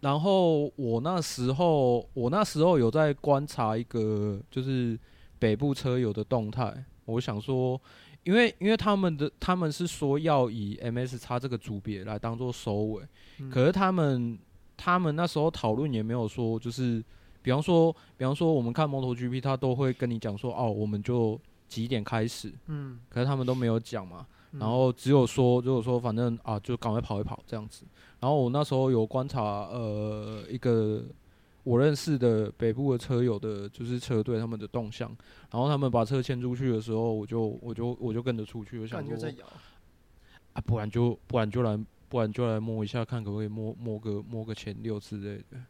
[0.00, 4.98] 然后我那时候我那时候有在观察一个就是。
[5.42, 6.72] 北部车友的动态，
[7.04, 7.80] 我想说，
[8.22, 13.02] 因为因为他们的他们是说要以 MSX 这个组别来当做收尾，
[13.40, 14.38] 嗯、可是他们
[14.76, 17.02] 他们那时候讨论也没有说，就是
[17.42, 21.36] 比方说比方说我们看 MotoGP，他都会跟你讲说哦，我们就
[21.72, 27.86] 几点开始，嗯，可是他们都没有讲嘛，然后只有说只有说反正啊就赶快跑一跑这样子，
[28.20, 31.02] 然后我那时候有观察呃一个。
[31.64, 35.08] 我认识的北部的车友的，就是车队他们的动向，
[35.48, 39.14] 然后他们把车牵出去的时候，我就我就我就跟着出去，我想说，
[40.54, 45.62] 啊，不然就不然就来不然就来摸一下，看可不可以摸摸个摸个前六之类的。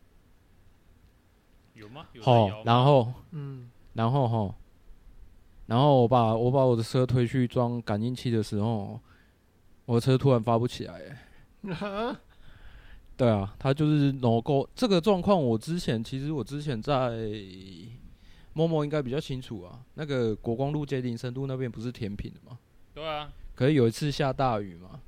[1.74, 2.06] 有吗？
[2.22, 4.54] 好，然后嗯，然后哈，
[5.66, 9.00] 然后我把我把我的车推去装感应器的时候，
[9.86, 12.16] 我的车突然发不起来，欸。
[13.16, 15.40] 对啊，它就是 no go 这个状况。
[15.40, 17.10] 我之前其实我之前在
[18.54, 19.78] Momo 应该比较清楚啊。
[19.94, 22.58] 那个国光路接林深度那边不是填平的吗？
[22.94, 23.30] 对啊。
[23.54, 24.98] 可是有一次下大雨嘛，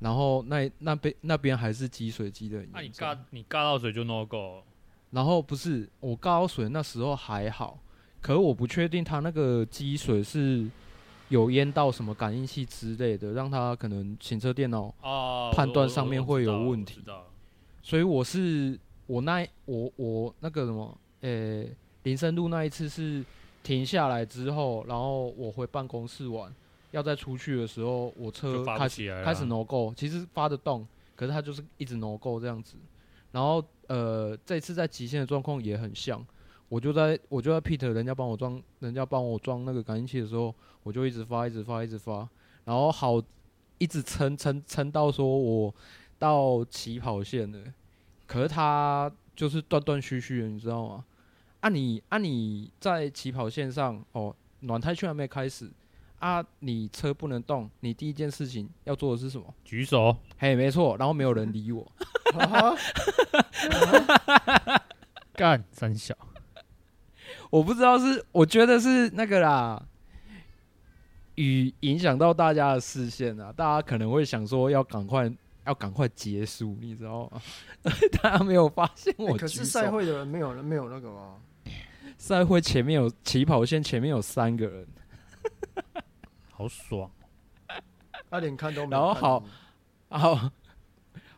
[0.00, 2.64] 然后那那边那边还是积水积的。
[2.72, 4.62] 那、啊、你尬你尬到水就 no go。
[5.10, 7.78] 然后不是我尬到水那时候还好，
[8.22, 10.66] 可是我不确定他那个积水是。
[11.28, 14.94] 有淹到什么感应器之类的，让他可能行车电脑
[15.54, 17.02] 判断上面会有问题。
[17.82, 23.24] 所以我是我那我我那个什么，呃、欸，林森路那一次是
[23.62, 26.54] 停下来之后，然后我回办公室玩，
[26.90, 32.76] 要再出去的时候，我车开始开始 no go，其实发得动，可是它就是一直 no go 这样子。
[33.30, 36.22] 然后呃，这次在极限的状况也很像。
[36.72, 42.26] 我就在我就在 Peter 人家帮我装，人家帮我装那个感应器的时候，我就一直发，一直发，一直发，
[42.64, 43.22] 然后好
[43.76, 45.74] 一直撑撑撑到说我
[46.18, 47.58] 到起跑线了，
[48.26, 51.04] 可是他就是断断续续的，你知道吗？
[51.60, 55.70] 啊你啊你在起跑线上哦，暖胎圈还没开始，
[56.20, 59.54] 啊，你车不能动，你第一件事情要做的是什么？
[59.62, 60.16] 举手。
[60.38, 60.96] 嘿，没错。
[60.96, 61.86] 然后没有人理我。
[65.36, 66.16] 干三小。
[67.52, 69.82] 我不知道是，我觉得是那个啦，
[71.34, 75.30] 雨影响到大家的视线啊，大家可能会想说要赶快，
[75.66, 77.42] 要赶快结束，你知道吗？
[78.22, 79.36] 大家没有发现我、欸。
[79.36, 81.36] 可是赛会的人没有人没有那个吗？
[82.16, 84.86] 赛会前面有起跑线，前面有三个人，
[86.52, 87.10] 好爽。
[88.30, 88.96] 他连看都没。
[88.96, 89.44] 然后好，
[90.08, 90.50] 好，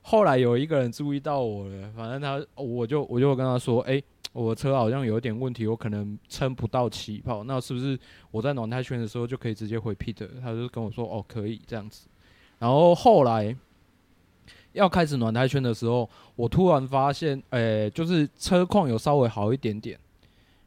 [0.00, 4.04] 后来有一个人注意到我了，反正他，我就我就跟他说，哎、欸。
[4.34, 7.96] 我车好像有一点问题，我可能撑不到起跑，那是不是
[8.32, 10.28] 我在暖胎圈的时候就可以直接回 Peter？
[10.42, 12.08] 他就跟我说：“哦，可以这样子。”
[12.58, 13.56] 然后后来
[14.72, 19.96] 要开始暖胎圈的时候，我突然发现，诶、就是车况有稍微好一点点。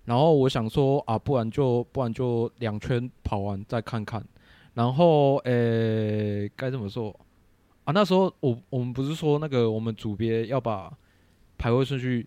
[0.06, 4.25] 然后我想说啊，不然就不然就两圈跑完再看看。
[4.75, 7.13] 然后诶，该、怎么说
[7.84, 7.91] 啊？
[7.91, 10.89] 那时候我我们不是说那个我们组别要把
[11.58, 12.25] 排位顺序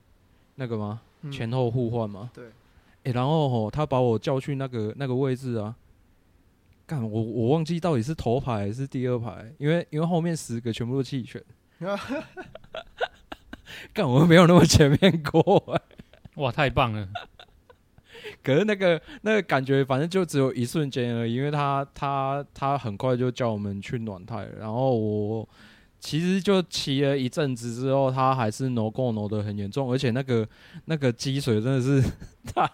[0.57, 1.01] 那个吗？
[1.31, 2.31] 前后互换嘛？
[2.33, 2.47] 对。
[3.03, 5.75] 哎，然后吼，他把我叫去那个那个位置啊。
[6.87, 11.43] 干，我我忘记到底是头排还是第二排，因为因为后面十个全部都弃权。
[13.95, 15.81] 干，我没有那么前面过。
[16.35, 17.09] 哇，太棒了！
[18.45, 25.49] 可是那个那个感觉，反正就只有一瞬间而已，因为他他他很快就叫我们去暖胎，然后我。
[26.01, 30.49] 其实就骑了一阵子之后，他还是挪过挪的很严重，而且那个
[30.87, 32.03] 那个积水真的是
[32.55, 32.69] 太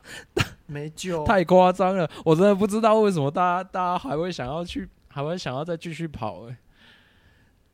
[0.66, 2.08] 没救，太夸张了。
[2.24, 6.56] 我真的不知道为什么大家大家还会想要去，还会想要再继续跑，欸，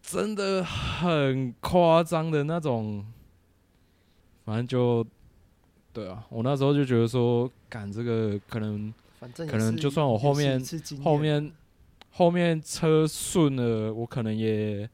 [0.00, 3.04] 真的很夸张的那种。
[4.46, 5.06] 反正就
[5.92, 10.60] 对啊，我那时候就觉得说，赶这个可能，可能就算我后面
[11.04, 11.52] 后面
[12.10, 14.88] 后面车顺了，我可能也。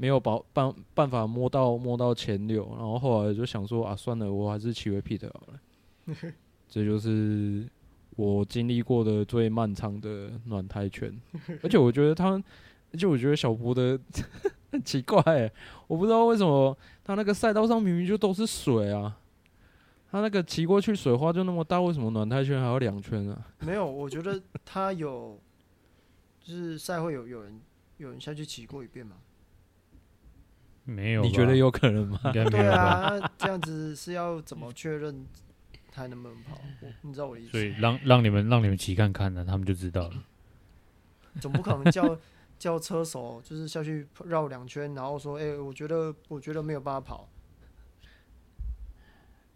[0.00, 6.34] 没有保办办法摸到摸到前六，然后后来就想说啊，算了，我还是骑回 pit 好了。
[6.66, 7.68] 这就是
[8.16, 11.14] 我经历过的最漫长的暖胎圈，
[11.62, 14.00] 而且我觉得他，而且我觉得小博的
[14.72, 15.22] 很 奇怪，
[15.86, 19.18] 我不知道为什么他那个赛道上明明就都是水啊，
[20.10, 23.48] 他那个骑过去水花就那么大，为什么暖胎圈还有两圈啊？
[23.58, 25.38] 没有，我觉得他有，
[26.40, 27.60] 就是赛会有有人
[27.98, 29.16] 有人下去骑过一遍嘛。
[30.90, 32.18] 没有，你觉得有可能吗？
[32.32, 35.24] 对啊，这样子是要怎么确认
[35.92, 36.58] 他能不能跑？
[37.02, 37.52] 你知道我的意思？
[37.52, 40.24] 所以让让你们让你们骑看看呢，他们就知道了。
[41.40, 42.18] 总不可能叫
[42.58, 47.28] 叫车手就是下去绕两圈，然后说：“哎、欸，我觉得我觉得没有办法跑。”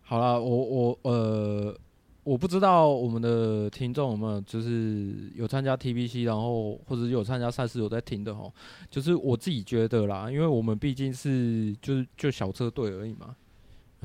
[0.03, 1.79] 好了，我我呃。
[2.25, 8.51] 我不知道我们的听众有没有就是有参加 TBC，然后或者有参加赛事有在听的吼，
[8.91, 13.37] 就是我自己觉得啦，因为我们毕竟是就是就小车队而已嘛，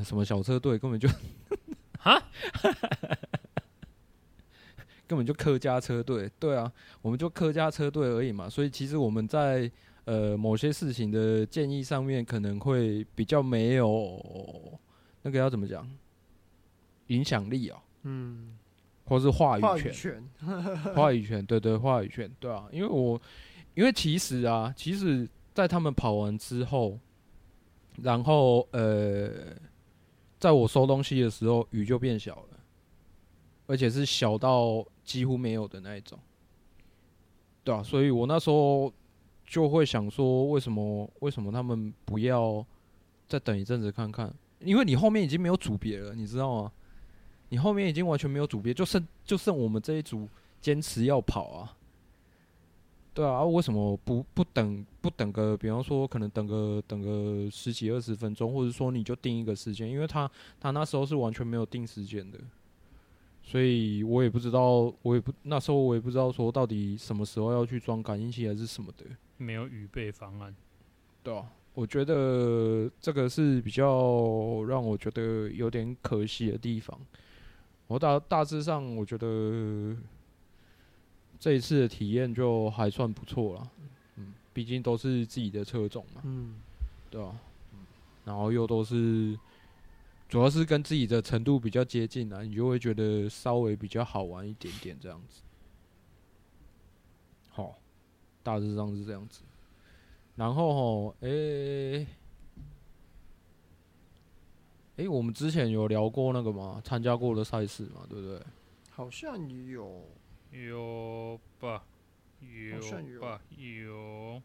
[0.03, 0.77] 什么小车队？
[0.77, 1.08] 根本就
[1.97, 2.21] 哈，
[5.08, 6.69] 根本就客家车队，对啊，
[7.01, 9.71] 我们就客家车队而已嘛，所以其实我们在
[10.03, 14.21] 呃某些事情的建议上面可能会比较没有
[15.21, 15.89] 那个要怎么讲？
[17.08, 17.82] 影响力啊。
[18.12, 18.58] 嗯，
[19.06, 20.24] 或是话语权，
[20.95, 23.22] 话语权，对对，话语权，对啊，因为我，
[23.76, 26.98] 因为其实啊，其实，在他们跑完之后，
[28.02, 29.30] 然后呃，
[30.39, 32.60] 在我收东西的时候，雨就变小了，
[33.67, 36.17] 而且是小到几乎没有的那一种，
[37.63, 38.91] 对啊，所以我那时候
[39.45, 42.65] 就会想说，为什么，为什么他们不要
[43.28, 44.34] 再等一阵子看看？
[44.62, 46.72] 因为你后面已经没有组别了，你知道吗？
[47.49, 50.27] 你后面已经完全没有组别，就剩就剩我们这一组
[50.62, 51.75] 坚持要跑啊，
[53.13, 62.38] 对啊，啊为什么不不等不等个，比方说可能等个等个十几二十分钟，或者说你就定一个时间，因为他他那时候是完全没有定时间的，
[63.41, 69.05] 所以我也不知道，我也不那时候我也不知道说到底什么时候要去装感应器还是什么的，
[69.38, 70.55] 没有预备方案，
[71.23, 76.99] 对啊，我觉得这个是比较让我觉得有点可惜的地方。
[77.89, 79.97] 我大大致上，我觉得
[81.39, 83.71] 这一次的体验就还算不错了。
[84.17, 86.21] 嗯，毕竟都是自己的车种嘛。
[86.23, 86.54] 嗯，
[87.10, 87.36] 对吧？
[88.25, 89.36] 然后又都是，
[90.28, 95.41] 主要是跟自己的程度比较接近啊，你就会觉得稍微比较好玩一点点这样子。
[97.49, 97.75] 好，
[98.43, 99.41] 大致上是这样子。
[100.36, 102.08] 然后吼，诶、欸。
[104.99, 106.81] 诶、欸，我们之前有聊过那个吗？
[106.83, 108.38] 参加过的赛事嘛，对不对？
[108.91, 110.03] 好像有，
[110.51, 111.83] 有吧？
[112.41, 113.39] 有吧？
[113.57, 114.41] 有。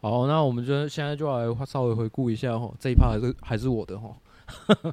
[0.00, 4.16] 好，那我们就现在就来稍微回顾一下哈，这一趴还是还是我的哈。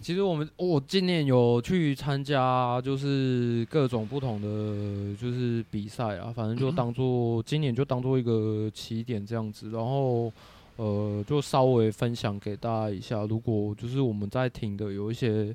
[0.00, 10.32] 其实我们我今年有去参加，就是各种不同的就是比赛啊，反正就当做 今年就当做一个起点这样子，然后
[10.78, 13.24] 呃就稍微分享给大家一下。
[13.26, 15.54] 如果就是我们在听的有一些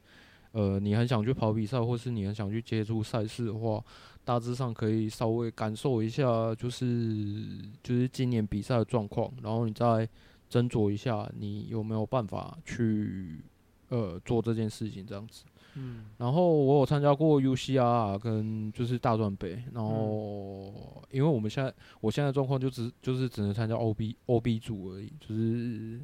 [0.51, 3.83] 呃你很想去跑比赛，或是你很想去接触赛事的话。
[4.25, 10.07] 大致上可以稍微感受一下，就是就是今年比赛的状况，然后你再
[10.49, 13.41] 斟酌一下，你有没有办法去
[13.89, 15.43] 呃做这件事情这样子。
[15.75, 20.73] 嗯，然后我有参加过 UCR 跟就是大专杯，然后
[21.11, 25.99] 因为我们现在我现在状况就只就是只能参加 OB OB 组而已，就是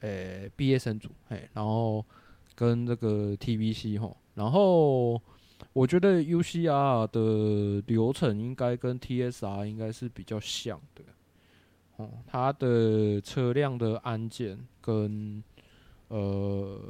[0.00, 2.04] 呃毕业生组，嘿，然后
[2.54, 5.20] 跟这个 TBC 吼，然后。
[5.74, 11.04] 我觉得 UCR 的流程应该跟 TSR 应该是比较像的，
[11.96, 15.44] 哦，它的车辆的安检跟
[16.08, 16.80] 呃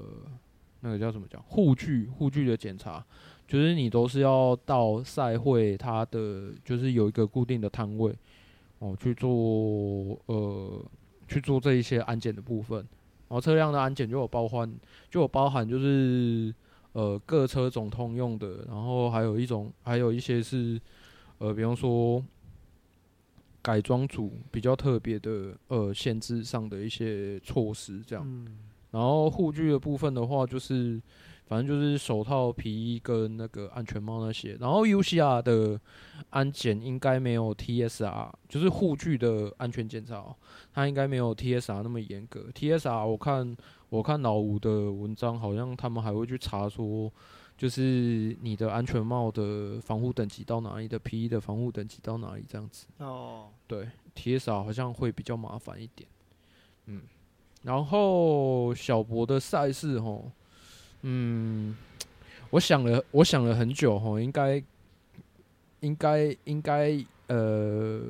[0.81, 3.05] 那个叫什么叫护具护具的检查，
[3.47, 8.15] 就是你都是要到赛会，它的就是有一个固定的摊位
[8.79, 9.31] 哦去做
[10.27, 10.85] 呃
[11.29, 14.71] 去做这一些安检的部分，然后车辆的安检就有包含
[15.11, 16.55] 就有包含就是。
[16.93, 20.77] 呃，各车种通用的，然后还有一种，还有一些是，
[21.39, 22.21] 呃，比方说
[23.63, 28.27] 改装组比较特别的，呃，限制上的一些措施这样。
[28.91, 31.01] 然后护具的部分的话，就是
[31.47, 34.57] 反正就是手套、皮衣跟那个安全帽那些。
[34.61, 35.81] 然后 UCR 的
[36.31, 40.35] 安检应该没有 TSR，就是护具的安全检查，
[40.73, 42.49] 它应该没有 TSR 那么严格。
[42.55, 43.57] TSR 我看。
[43.91, 47.13] 我看老吴的文章，好像他们还会去查说，
[47.59, 52.87] 就是你的安全帽的防护等级到哪里，的皮衣的防护等级到哪里这样子。
[52.99, 56.09] 哦，对，TSR 好像会比较麻烦一点。
[56.87, 57.03] 嗯，
[57.63, 60.23] 然后小博的赛事，哦，
[61.03, 61.77] 嗯，
[62.51, 64.63] 我想了，我想了很久，吼，应该，
[65.81, 68.01] 应该，应该，呃，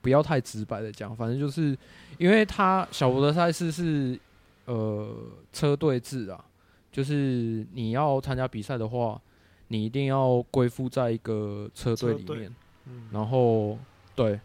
[0.00, 1.76] 不要太直白的讲，反正就是
[2.18, 4.18] 因为他小博的赛事是。
[4.66, 5.14] 呃，
[5.52, 6.42] 车队制啊，
[6.90, 9.20] 就是你要参加比赛的话，
[9.68, 12.56] 你一定要归附在一个车队里面。
[12.86, 13.78] 嗯、然后，
[14.14, 14.40] 对、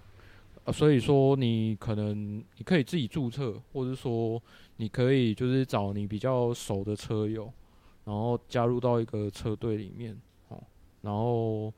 [0.71, 4.41] 所以说你可能你可以自己注册，或者说
[4.77, 7.51] 你可以就是找你比较熟的车友，
[8.05, 10.15] 然后加入到一个车队里面，
[10.49, 10.61] 哦，
[11.01, 11.73] 然后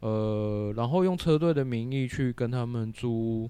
[0.00, 3.48] 呃，然后用车队的名义去跟他们租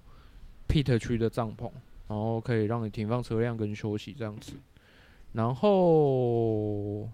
[0.69, 1.71] pit 区的帐篷。
[2.07, 4.53] 然后可以让你停放车辆跟休息这样子，
[5.33, 7.09] 然后，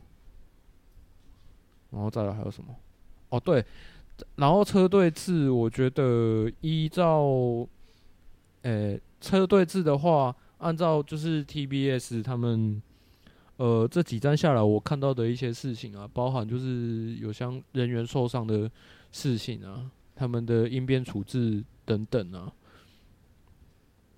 [1.90, 2.74] 然后再来还有什么？
[3.28, 3.64] 哦，对，
[4.36, 7.66] 然后车队制，我觉得依照，
[8.62, 12.80] 诶，车队制的话，按照就是 TBS 他们，
[13.56, 18.70] 呃，这几站下来我看到的一些事情啊，包含就是有像人员受伤的
[19.12, 22.52] 事情啊，他们的应变处置等等啊。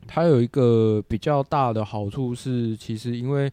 [0.07, 3.51] 它有一个比较大的好处是，其实因为，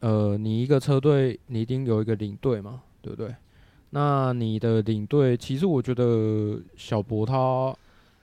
[0.00, 3.34] 呃，你一个车队你一定有一个领队嘛，对不对？
[3.90, 7.74] 那你的领队，其实我觉得小博他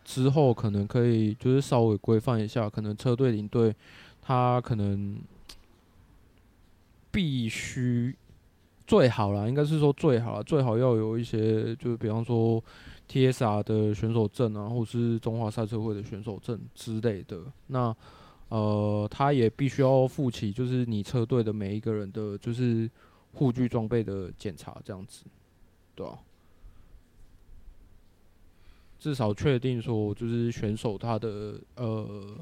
[0.04, 3.76] 之后可能可以就是稍微规范一下，可能车队领队
[4.22, 5.20] 他可能
[7.12, 8.16] 必须
[8.86, 12.64] 最好啦，应该是说最好啦，最好要有一些，就是比方说。
[13.10, 17.96] TSR 的选手证啊，或是中华赛车会的选手证之类的，那
[18.50, 22.92] 呃，他也必须要负起，就是你车队的每一个人的，就是
[23.32, 25.24] 护具装备的检查，这样子，
[25.98, 26.16] 对吧、啊？
[28.98, 32.38] 至少确定说，就是选手他的呃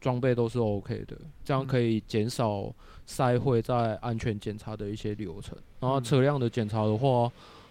[0.00, 2.72] 装备都是 OK 的，这样可以减少
[3.04, 5.58] 赛会在安全检查的一些流程。
[5.80, 7.30] 然后车辆的检查的话。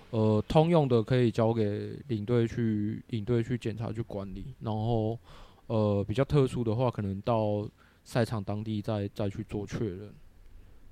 [0.10, 5.20] 呃，通用的可以交给领队去领队去检查去管理，然后
[5.68, 7.68] 呃比较特殊的话，可能到
[8.06, 10.10] 赛场当地再再去做确认，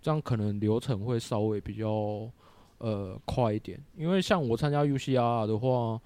[0.01, 2.29] 这样可能流程会稍微比较
[2.79, 3.79] 呃快一点。
[3.95, 5.99] 因为像我参加 UCR 的话，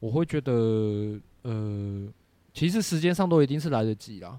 [0.00, 2.08] 我会觉得呃
[2.52, 4.38] 其实时间上都一定是来得及啦，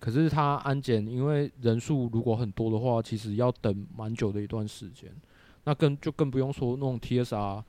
[0.00, 5.10] 可是他安检，因为人数如果很多的话，其实要等蛮久的一段时间。
[5.64, 7.62] 那更就更不用说那种 TSR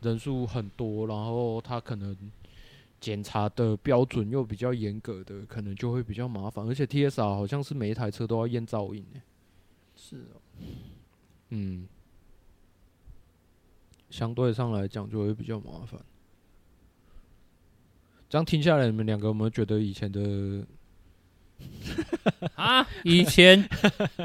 [0.00, 2.16] 人数很多，然后他可能
[2.98, 6.66] 检查的标准又比较严格的，可能就会比较麻烦。
[6.66, 9.22] 而且 TSR 好像是每一台车都要验噪音诶。
[9.94, 10.40] 是哦。
[11.50, 11.86] 嗯。
[14.12, 15.98] 相对上来讲就会比较麻烦。
[18.28, 20.66] 这样听下来，你们两个有没有觉得以前的
[22.54, 22.86] 啊？
[23.04, 23.68] 以前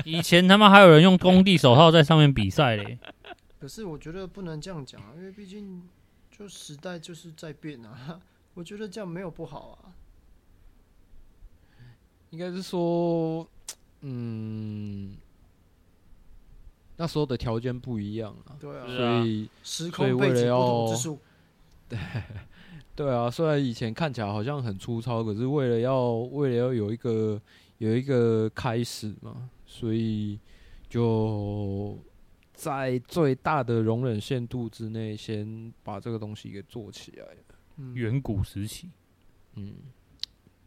[0.05, 2.99] 以前他妈还有人用工地手套在上面比赛嘞？
[3.59, 5.81] 可是我觉得不能这样讲啊，因为毕竟
[6.29, 8.19] 就时代就是在变啊。
[8.53, 9.95] 我觉得这样没有不好啊。
[12.29, 13.47] 应该是说，
[14.01, 15.15] 嗯，
[16.97, 18.57] 那时候的条件不一样啊。
[18.59, 18.85] 对啊。
[18.85, 21.19] 所以时空背景不同之处。
[21.87, 21.97] 对。
[22.97, 27.39] 对啊，虽然以前看起来好像很粗糙，可是为了要为了要有一个
[27.77, 30.39] 有一个开始嘛，所以
[30.89, 31.95] 就
[32.55, 37.27] 在最大的容忍限度之内，先把这个东西给做起来。
[37.75, 38.89] 嗯，远古时期，
[39.53, 39.75] 嗯，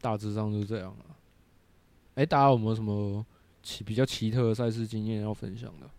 [0.01, 1.05] 大致上就是这样了。
[2.15, 3.27] 哎，大家有没有什么
[3.61, 5.91] 奇比较奇特的赛事经验要分享的？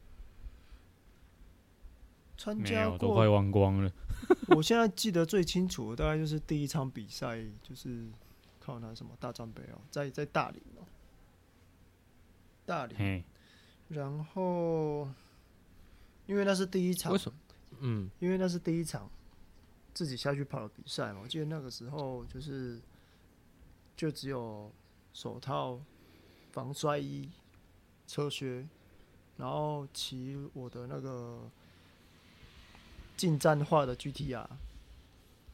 [2.43, 3.91] 参加过，都快忘光了。
[4.55, 8.07] 我现在记得最清楚的大概就是第一场比赛，就是
[8.59, 10.81] 靠那什么大战杯哦，在在大林哦，
[12.65, 13.23] 大理。
[13.89, 15.07] 然后，
[16.25, 17.37] 因为那是第一场，为什么？
[17.81, 19.07] 嗯，因为那是第一场
[19.93, 21.19] 自己下去跑的比赛嘛。
[21.21, 22.81] 我记得那个时候就是
[23.95, 24.71] 就只有
[25.13, 25.79] 手套、
[26.51, 27.29] 防摔衣、
[28.07, 28.67] 车靴，
[29.37, 31.47] 然后骑我的那个。
[33.21, 34.47] 近战化的 GTR，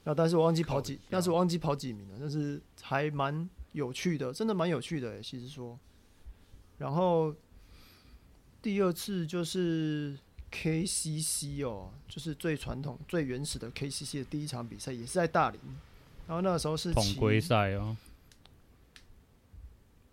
[0.06, 5.78] 那但是我忘记跑几，但是我忘记跑几名了，但是还蛮有趣的，真的蛮有趣的，其实说。
[6.78, 7.36] 然后
[8.62, 10.18] 第二次就是
[10.50, 15.60] KCC 哦，就是最传统、最原始的 KCC 的第一场比赛，也是在大林。
[16.26, 17.98] 然后那个时候是统规赛哦，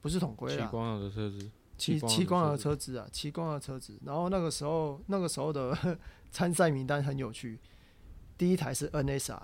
[0.02, 3.99] 不是统规啊，光的车子，骑骑光的车子啊，骑光的车子。
[4.05, 5.77] 然后那个时候，那个时候的。
[6.35, 7.61] 参赛名单很有趣，
[8.37, 9.41] 第一台是 NSR，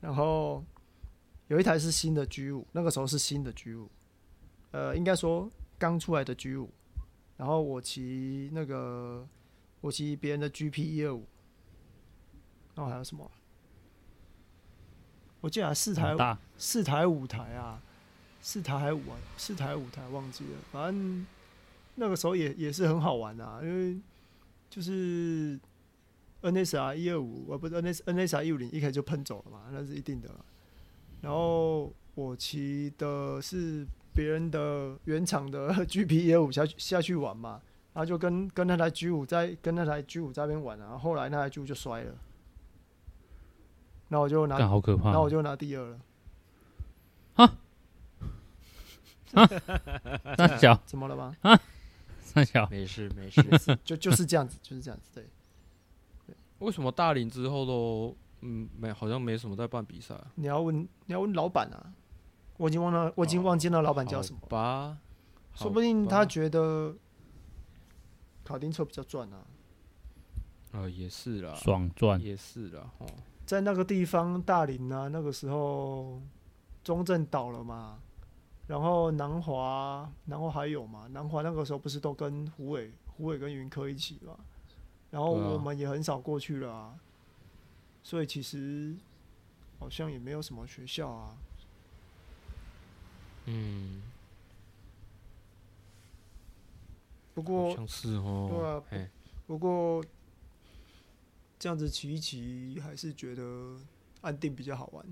[0.00, 0.64] 然后
[1.48, 3.90] 有一台是新的 G 五，那个时候是新的 G 五，
[4.70, 6.70] 呃，应该说刚出来的 G 五，
[7.36, 9.26] 然后我骑那个
[9.80, 11.26] 我骑别人的 GP 一二五，
[12.76, 13.28] 然后还有什么？
[15.40, 17.82] 我记得四台，四台五台啊，
[18.42, 21.26] 四台还五啊，四台五台忘记了，反正
[21.94, 23.98] 那个时候也也是很好玩啊，因为。
[24.74, 25.60] 就是
[26.40, 30.30] NSR 一二五，呃不是 NS NSR 一五零，一开始就喷走了嘛，那是一定的。
[31.20, 37.60] 然后我骑的是别人的原厂的 GP 一二五下去下去玩嘛，
[37.92, 42.14] 然后就跟跟那台 G 五在跟那台 G 五在那边玩啊，然后后来那台 G 五就摔了，
[44.08, 46.00] 那我就拿，好可怕，那我就拿第二了。
[47.34, 47.58] 啊？
[50.38, 51.34] 那小 怎么了吗？
[51.42, 51.58] 啊？
[52.20, 53.42] 三小没事没事，
[53.84, 55.10] 就就是这样子，就是这样子。
[55.14, 55.26] 对，
[56.26, 60.18] 对为什么大林之后都嗯没好像没什么在办比赛？
[60.36, 61.92] 你要问你要问老板啊，
[62.56, 64.96] 我已经忘了，我已经忘记了老板叫什么吧？
[65.54, 66.96] 说不定他觉得
[68.44, 69.44] 卡丁车比较赚啊。
[70.72, 72.90] 呃，也是啦，爽赚也是啦。
[72.96, 73.06] 哦，
[73.44, 76.22] 在那个地方大林啊，那个时候
[76.82, 77.98] 中正倒了嘛。
[78.66, 81.06] 然后南华，南华还有嘛？
[81.08, 84.38] 南华那个时候不是都跟胡伟、胡伟跟云科一起嘛？
[85.10, 86.98] 然后我们也很少过去了啊，
[88.02, 88.94] 所以其实
[89.78, 91.36] 好像也没有什么学校啊。
[93.44, 94.00] 嗯，
[97.34, 99.08] 不过像是哦，对啊，
[99.46, 100.02] 不过
[101.58, 103.76] 这样子骑一骑，还是觉得
[104.22, 105.04] 安定比较好玩。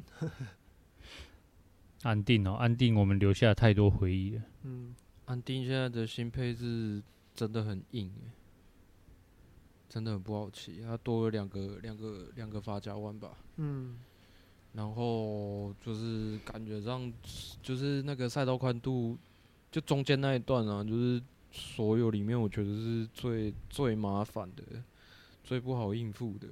[2.02, 4.42] 安定哦，安定，我们留下太多回忆了。
[4.62, 4.94] 嗯，
[5.26, 7.02] 安定现在的新配置
[7.34, 8.10] 真的很硬，
[9.88, 10.80] 真的很不好骑。
[10.80, 13.32] 它多了两个、两个、两个发夹弯吧。
[13.56, 13.98] 嗯，
[14.72, 17.12] 然后就是感觉上，
[17.62, 19.18] 就是那个赛道宽度，
[19.70, 21.22] 就中间那一段啊，就是
[21.52, 24.62] 所有里面我觉得是最最麻烦的，
[25.44, 26.48] 最不好应付的。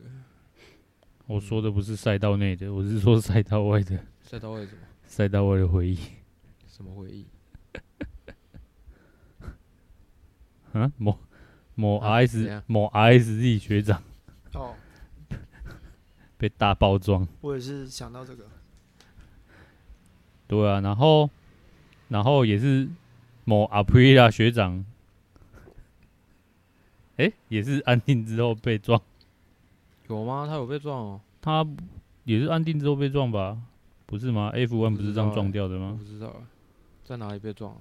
[1.26, 3.99] 我说的不是赛道内的，我是说赛道外的。
[4.22, 4.78] 赛道外什么？
[5.09, 5.99] 赛道外的回忆，
[6.69, 7.27] 什么回忆？
[10.79, 11.19] 啊，某
[11.75, 14.01] 某 RS、啊、某 RSZ 学长
[14.53, 14.77] 哦，
[16.39, 17.27] 被大包装。
[17.41, 18.47] 我也是想到这个。
[20.47, 21.29] 对啊，然后
[22.09, 22.89] 然后也是
[23.45, 24.85] 某 Aprilia 学长，
[27.17, 29.01] 哎、欸，也是安定之后被撞。
[30.09, 30.47] 有吗？
[30.47, 31.21] 他有被撞哦。
[31.41, 31.67] 他
[32.25, 33.59] 也是安定之后被撞吧？
[34.09, 35.95] 不是吗？F1 不是这样撞掉的吗？
[35.99, 36.35] 不知道，
[37.05, 37.77] 在哪里被撞？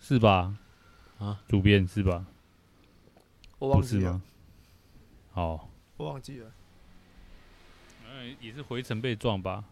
[0.00, 0.58] 是吧？
[1.20, 2.26] 啊，主编是吧？
[3.60, 4.20] 我忘记了。
[5.30, 6.50] 好，我忘记了。
[8.10, 9.64] 嗯，也是回程被撞吧？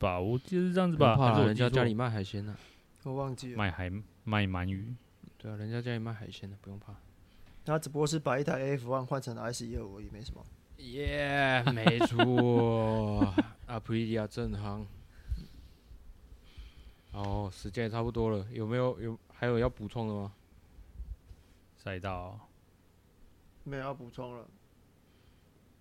[0.00, 0.18] 吧？
[0.18, 1.14] 我记得是这样子吧？
[1.14, 2.56] 怕还是人家家里记卖海鲜呢、
[3.04, 3.54] 我忘记了。
[3.54, 3.88] 错卖海
[4.24, 4.92] 卖鳗鱼，
[5.38, 6.92] 对啊，人家家里卖海鲜的，不用怕。
[7.64, 10.44] 他只不过是把一台 AF One 换成了 S 一二五，也没什么。
[10.78, 13.32] 耶、yeah,，没错，
[13.68, 14.84] Aprilia 正航。
[17.12, 20.32] 哦，时间也差不多了，有没有有还有要补充的吗？
[21.76, 22.38] 赛道
[23.64, 24.46] 没有要补充了。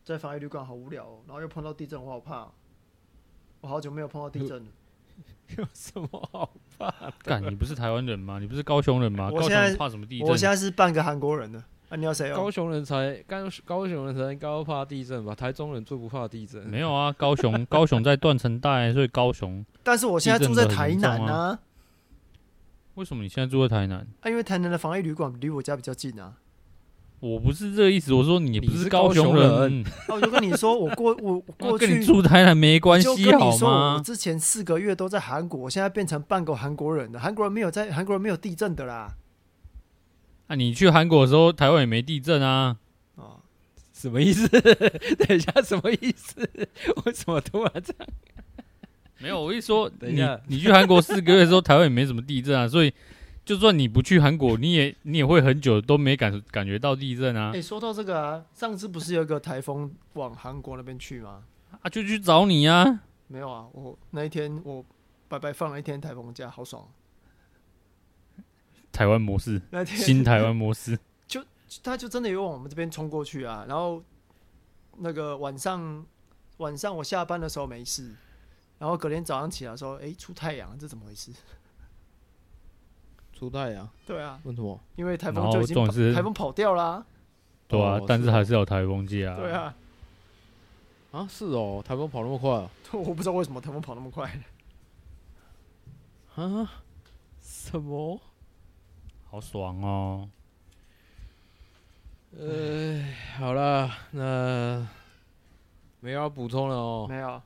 [0.04, 2.50] 在防疫旅馆好无聊、哦，然后又碰到地震，我好怕。
[3.60, 4.72] 我好久没有碰到地震了。
[5.58, 7.12] 有什么好怕？
[7.24, 8.40] 干，你不是台湾人吗？
[8.40, 9.30] 你不是高雄人吗？
[9.34, 10.28] 我现在高雄怕什么地震？
[10.28, 11.64] 我现在是半个韩国人的。
[11.90, 12.36] 啊，你要谁、哦？
[12.36, 15.34] 高雄人才高高雄人才高怕地震吧？
[15.34, 16.62] 台中人最不怕地震。
[16.68, 19.66] 没有啊，高雄 高雄在断层带，所以高雄。
[19.84, 21.60] 但是我现在住在台南啊，啊。
[22.96, 24.06] 为什么你现在住在台南？
[24.22, 26.34] 啊，因为台南的防疫旅馆离我家比较近啊。
[27.20, 29.50] 我不是这个意思，我说你不是高雄人。
[29.50, 33.96] 雄人啊，我就跟你说，我过 我过去跟你住台南没关系好吗？
[33.98, 37.20] 我之前四个月都在韩国，我现在变成半个韩国人了。
[37.20, 39.16] 韩国人没有在韩国人没有地震的啦。
[40.48, 42.78] 那、啊、你去韩国的时候，台湾也没地震啊？
[43.16, 43.40] 哦，
[43.94, 44.48] 什么意思？
[45.28, 46.50] 等一下，什么意思？
[47.06, 48.08] 为什么突然这样？
[49.20, 52.94] 没有，我一说，等一下，你，你去韩国四个月的时候， 台湾也没什么地震啊，所以
[53.44, 57.50] 就算你不去韩国，你也你也会很久都没感感觉到地震啊。
[57.50, 61.44] 哎、欸，说到这个啊，上次不是有一个台风往韩国那边去吗？
[61.82, 63.02] 啊，就去找你啊。
[63.28, 64.86] 没有啊，我那一天我
[65.28, 66.88] 白白放了一天台风假，好爽。
[68.98, 71.44] 台湾模式， 那天新台湾模式， 就
[71.84, 73.64] 他就真的有往我们这边冲过去啊。
[73.68, 74.04] 然后
[74.98, 76.04] 那个晚上
[76.58, 78.12] 晚上我下班的时候没事，
[78.80, 81.32] 然后隔天早上起来说，哎、欸，出太阳，这怎么回事？
[83.34, 83.88] 出太阳？
[84.08, 84.40] 对啊。
[84.46, 84.80] 为什么？
[84.96, 85.76] 因为台风就已经
[86.12, 87.06] 台风跑掉了、啊。
[87.68, 89.36] 对啊，哦、但是还是有台风季啊。
[89.36, 89.76] 对啊。
[91.12, 92.68] 啊，是哦，台风跑那么快啊？
[92.94, 94.28] 我不知道为什么台风跑那么快。
[96.36, 96.72] 啊？
[97.40, 98.20] 什么？
[99.30, 100.30] 好爽哦！
[102.38, 103.04] 呃，
[103.38, 104.88] 好了，那
[106.00, 107.06] 没有要补充了哦。
[107.10, 107.42] 没有。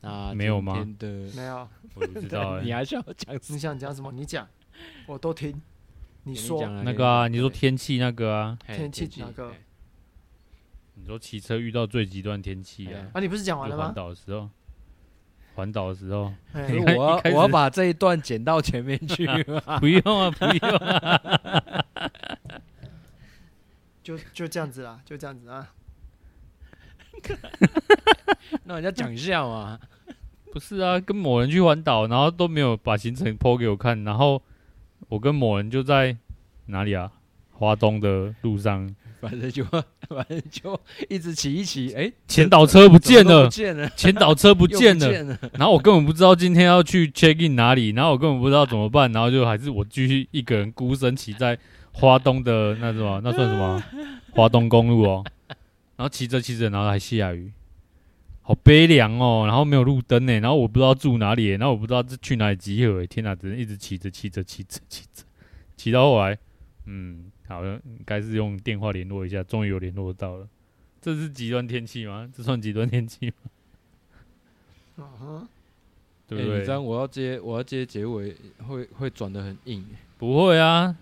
[0.00, 0.86] 啊，没有吗？
[1.34, 1.68] 没有。
[1.94, 2.64] 我不知道 哎。
[2.64, 3.34] 你还想讲？
[3.48, 4.10] 你想讲什么？
[4.12, 4.46] 你讲，
[5.06, 5.60] 我都听。
[6.24, 7.28] 你说那个啊？
[7.28, 8.58] 你说天气那个啊？
[8.66, 9.52] 天气哪个？
[10.94, 13.10] 你说骑车遇到最极端天气啊？
[13.14, 13.86] 啊，你不是讲完了吗？
[13.86, 14.48] 环岛的时候。
[15.58, 19.26] 环岛的时候， 我要我要把这一段剪到前面去
[19.80, 21.84] 不用啊，不用啊，
[24.04, 25.68] 就就这样子啦，就这样子啊。
[28.62, 29.80] 那人家讲一下嘛，
[30.52, 34.40] 不是啊，跟某人去环岛，然后都没有把行程 po 给我看，然后
[35.08, 36.16] 我跟某人就在
[36.66, 37.10] 哪里啊？
[37.50, 38.94] 华东的路上。
[39.20, 39.64] 反正就
[40.08, 51.58] 反正就一直骑一骑，哎、欸，前导车不见了，不见了，前导车不见了，见了，然后我根本不知道今天要去 check in 哪里，然后我根本不知道怎么办，然后就还是我继续一个人孤身骑在
[51.92, 53.82] 花东的那什么，那算什么？
[54.32, 55.24] 花东公路哦，
[55.96, 57.50] 然后骑着骑着，然后还下雨，
[58.42, 65.24] 好悲凉哦，然后没有路灯呢，然后我不知道住哪里，然后我不知道这去哪里集合，天哪，只能一直骑着骑着骑着骑着，
[65.76, 66.38] 骑到后来，
[66.86, 67.32] 嗯。
[67.48, 70.46] 好像该是用电话联络一下，终于有联络到了。
[71.00, 72.30] 这是极端天气吗？
[72.36, 73.34] 这算极端天气吗？
[74.96, 75.48] 啊哈，
[76.26, 76.58] 对不对？
[76.58, 78.36] 欸、这样我要接，我要接结尾，
[78.66, 79.84] 会会转的很硬。
[80.18, 80.96] 不会啊，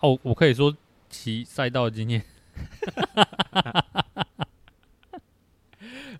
[0.00, 0.74] 哦，我可以说
[1.10, 2.24] 骑赛道经验。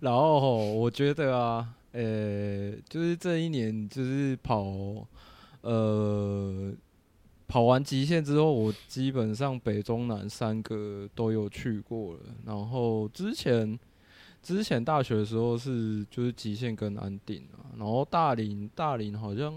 [0.01, 5.07] 然后吼，我觉得啊，呃、欸，就是这一年就是跑，
[5.61, 6.73] 呃。
[7.53, 12.19] 跑完极限之后，我基本上北中南三个都有去过了。
[12.47, 13.79] 然后之前
[14.41, 19.53] 之前大学的时候是就是极限跟安定啊，然后大林大林好像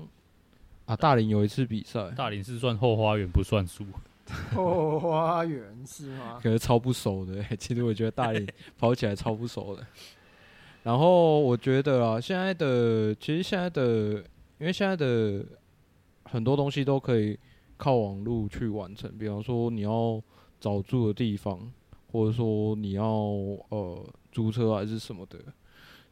[0.85, 3.87] 啊大林有一次比赛，大林是算后花园不算数，
[4.55, 6.39] 后花园是吗？
[6.45, 9.87] 可是超不熟的、欸，其实我觉得大林 跑起来超不熟的。
[10.83, 14.23] 然后我觉得啊，现在的其实现在的
[14.59, 15.43] 因为现在的
[16.25, 17.39] 很多东西都可以。
[17.77, 20.23] 靠网络去完成，比方说你要
[20.59, 21.71] 找住的地方，
[22.11, 23.05] 或者说你要
[23.69, 25.39] 呃租车还是什么的，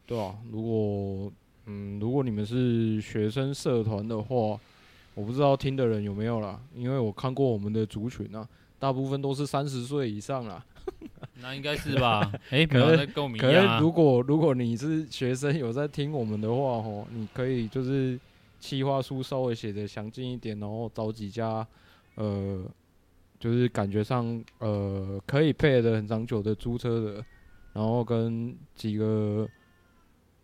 [0.06, 0.38] 对吧、啊？
[0.50, 1.32] 如果
[1.66, 4.60] 嗯，如果你们是学生社团的话，
[5.14, 8.46] 我不知道听的人有没有啦，因为我看过我们的族群啊，
[8.78, 10.62] 大部分都是三十岁以上啦。
[11.40, 12.30] 那应该是吧？
[12.50, 18.20] 哎、欸，可能在跟我们一样、啊、可能如果如果你是学生有在听我们的话哦，你可以就是。
[18.64, 21.66] 计划书稍微写的详尽一点，然后找几家，
[22.14, 22.64] 呃，
[23.38, 27.24] 就是感觉上呃可以配的很长久的租车的，
[27.74, 29.46] 然后跟几个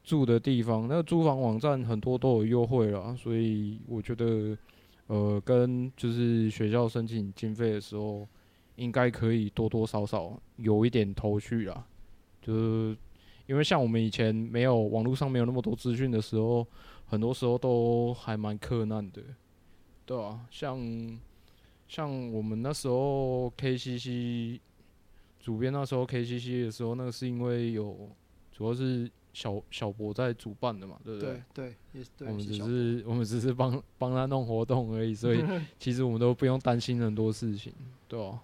[0.05, 4.55] 住的地方，那个租房网站很多都有优惠了，所以我觉得，
[5.07, 8.29] 呃，跟就是学校申请经费的时候，
[8.77, 11.87] 应该可以多多少少有一点头绪啦。
[12.43, 12.97] 就是
[13.47, 16.67] 因为像我们以前没有网络上没有那么多资讯的时候，
[17.11, 19.21] 很多时候都还蛮克难的，
[20.07, 21.19] 对啊，像
[21.89, 24.61] 像我们那时候 KCC
[25.39, 28.09] 主编那时候 KCC 的时候，那个是因为有
[28.53, 29.11] 主要是。
[29.33, 31.41] 小小博在主办的嘛，对不对？
[31.55, 35.41] 对对，对我们只是我们只是帮帮他弄活动而已，所以
[35.79, 37.73] 其实我们都不用担心很多事情，
[38.09, 38.43] 对吧、啊？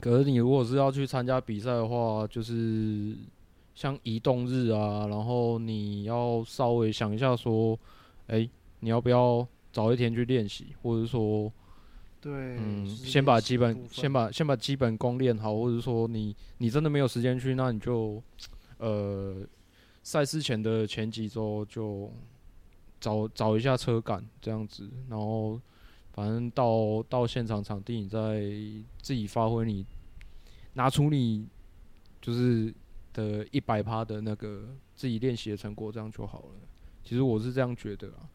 [0.00, 3.16] 可是你如果是要去参加比赛的话，就是
[3.74, 7.78] 像移动日啊，然后你要稍微想一下说，
[8.28, 8.50] 哎、欸，
[8.80, 11.52] 你要不要早一天去练习，或者说，
[12.20, 18.22] 对，嗯，先把基本先把先把基本功练好，或者说你你真的没有时间去，那你就。
[18.78, 19.46] 呃，
[20.02, 22.10] 赛事前的前几周就
[23.00, 25.58] 找找一下车感这样子，然后
[26.12, 28.42] 反正到到现场场地，你再
[29.00, 29.86] 自己发挥你，
[30.72, 31.46] 拿出你
[32.20, 32.74] 就是
[33.14, 36.54] 的一百趴的那个自己练习的成果，这样就好了。
[37.02, 38.28] 其实我是这样觉得啊，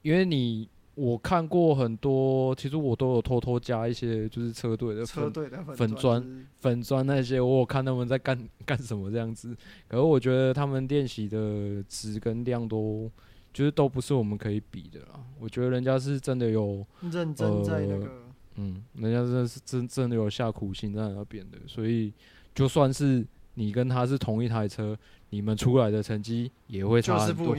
[0.00, 0.66] 因为你。
[0.96, 5.30] 我看过很多，其实我都有偷偷加一些，就是车队的粉
[5.76, 9.54] 粉砖粉砖那些，我有看他们在干干什么这样子。
[9.88, 13.10] 可是我觉得他们练习的质跟量都，
[13.52, 15.22] 就是都不是我们可以比的啦。
[15.38, 18.10] 我觉得人家是真的有认真在那个，呃、
[18.54, 22.10] 嗯，人家真的是真真的有下苦心在那边的，所以
[22.54, 23.22] 就算是
[23.56, 24.96] 你跟他是同一台车。
[25.30, 27.56] 你们出来的成绩也会差很多，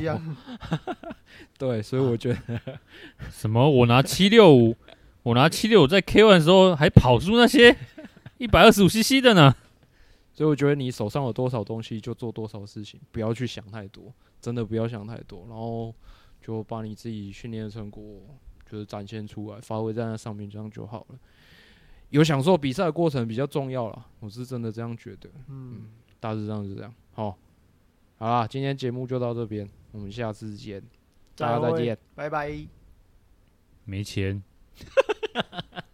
[1.60, 2.80] 对，所以我觉得
[3.30, 3.70] 什么？
[3.70, 4.74] 我拿七六五，
[5.22, 7.76] 我拿七六五在 K one 的时候还跑出那些
[8.40, 9.54] 一百二十五 CC 的呢。
[10.32, 15.94] 所以我觉得你手上有多少东西就做多少事情，不要去想太多，真的不要想太多，然后
[16.42, 18.02] 就把你自己训练的成果
[18.72, 21.20] 就是展现出来，发挥在那上面，这样就好了。
[22.10, 25.30] 有享受比赛的过程比较重要啦，我是真的这样觉得。
[25.48, 25.90] 嗯，
[26.20, 26.94] 大致上是这样。
[27.14, 27.38] 好。
[28.20, 30.82] 好啦，今天节目就到这边，我们下次见，
[31.36, 32.52] 大家再见，拜拜。
[33.86, 34.42] 没钱。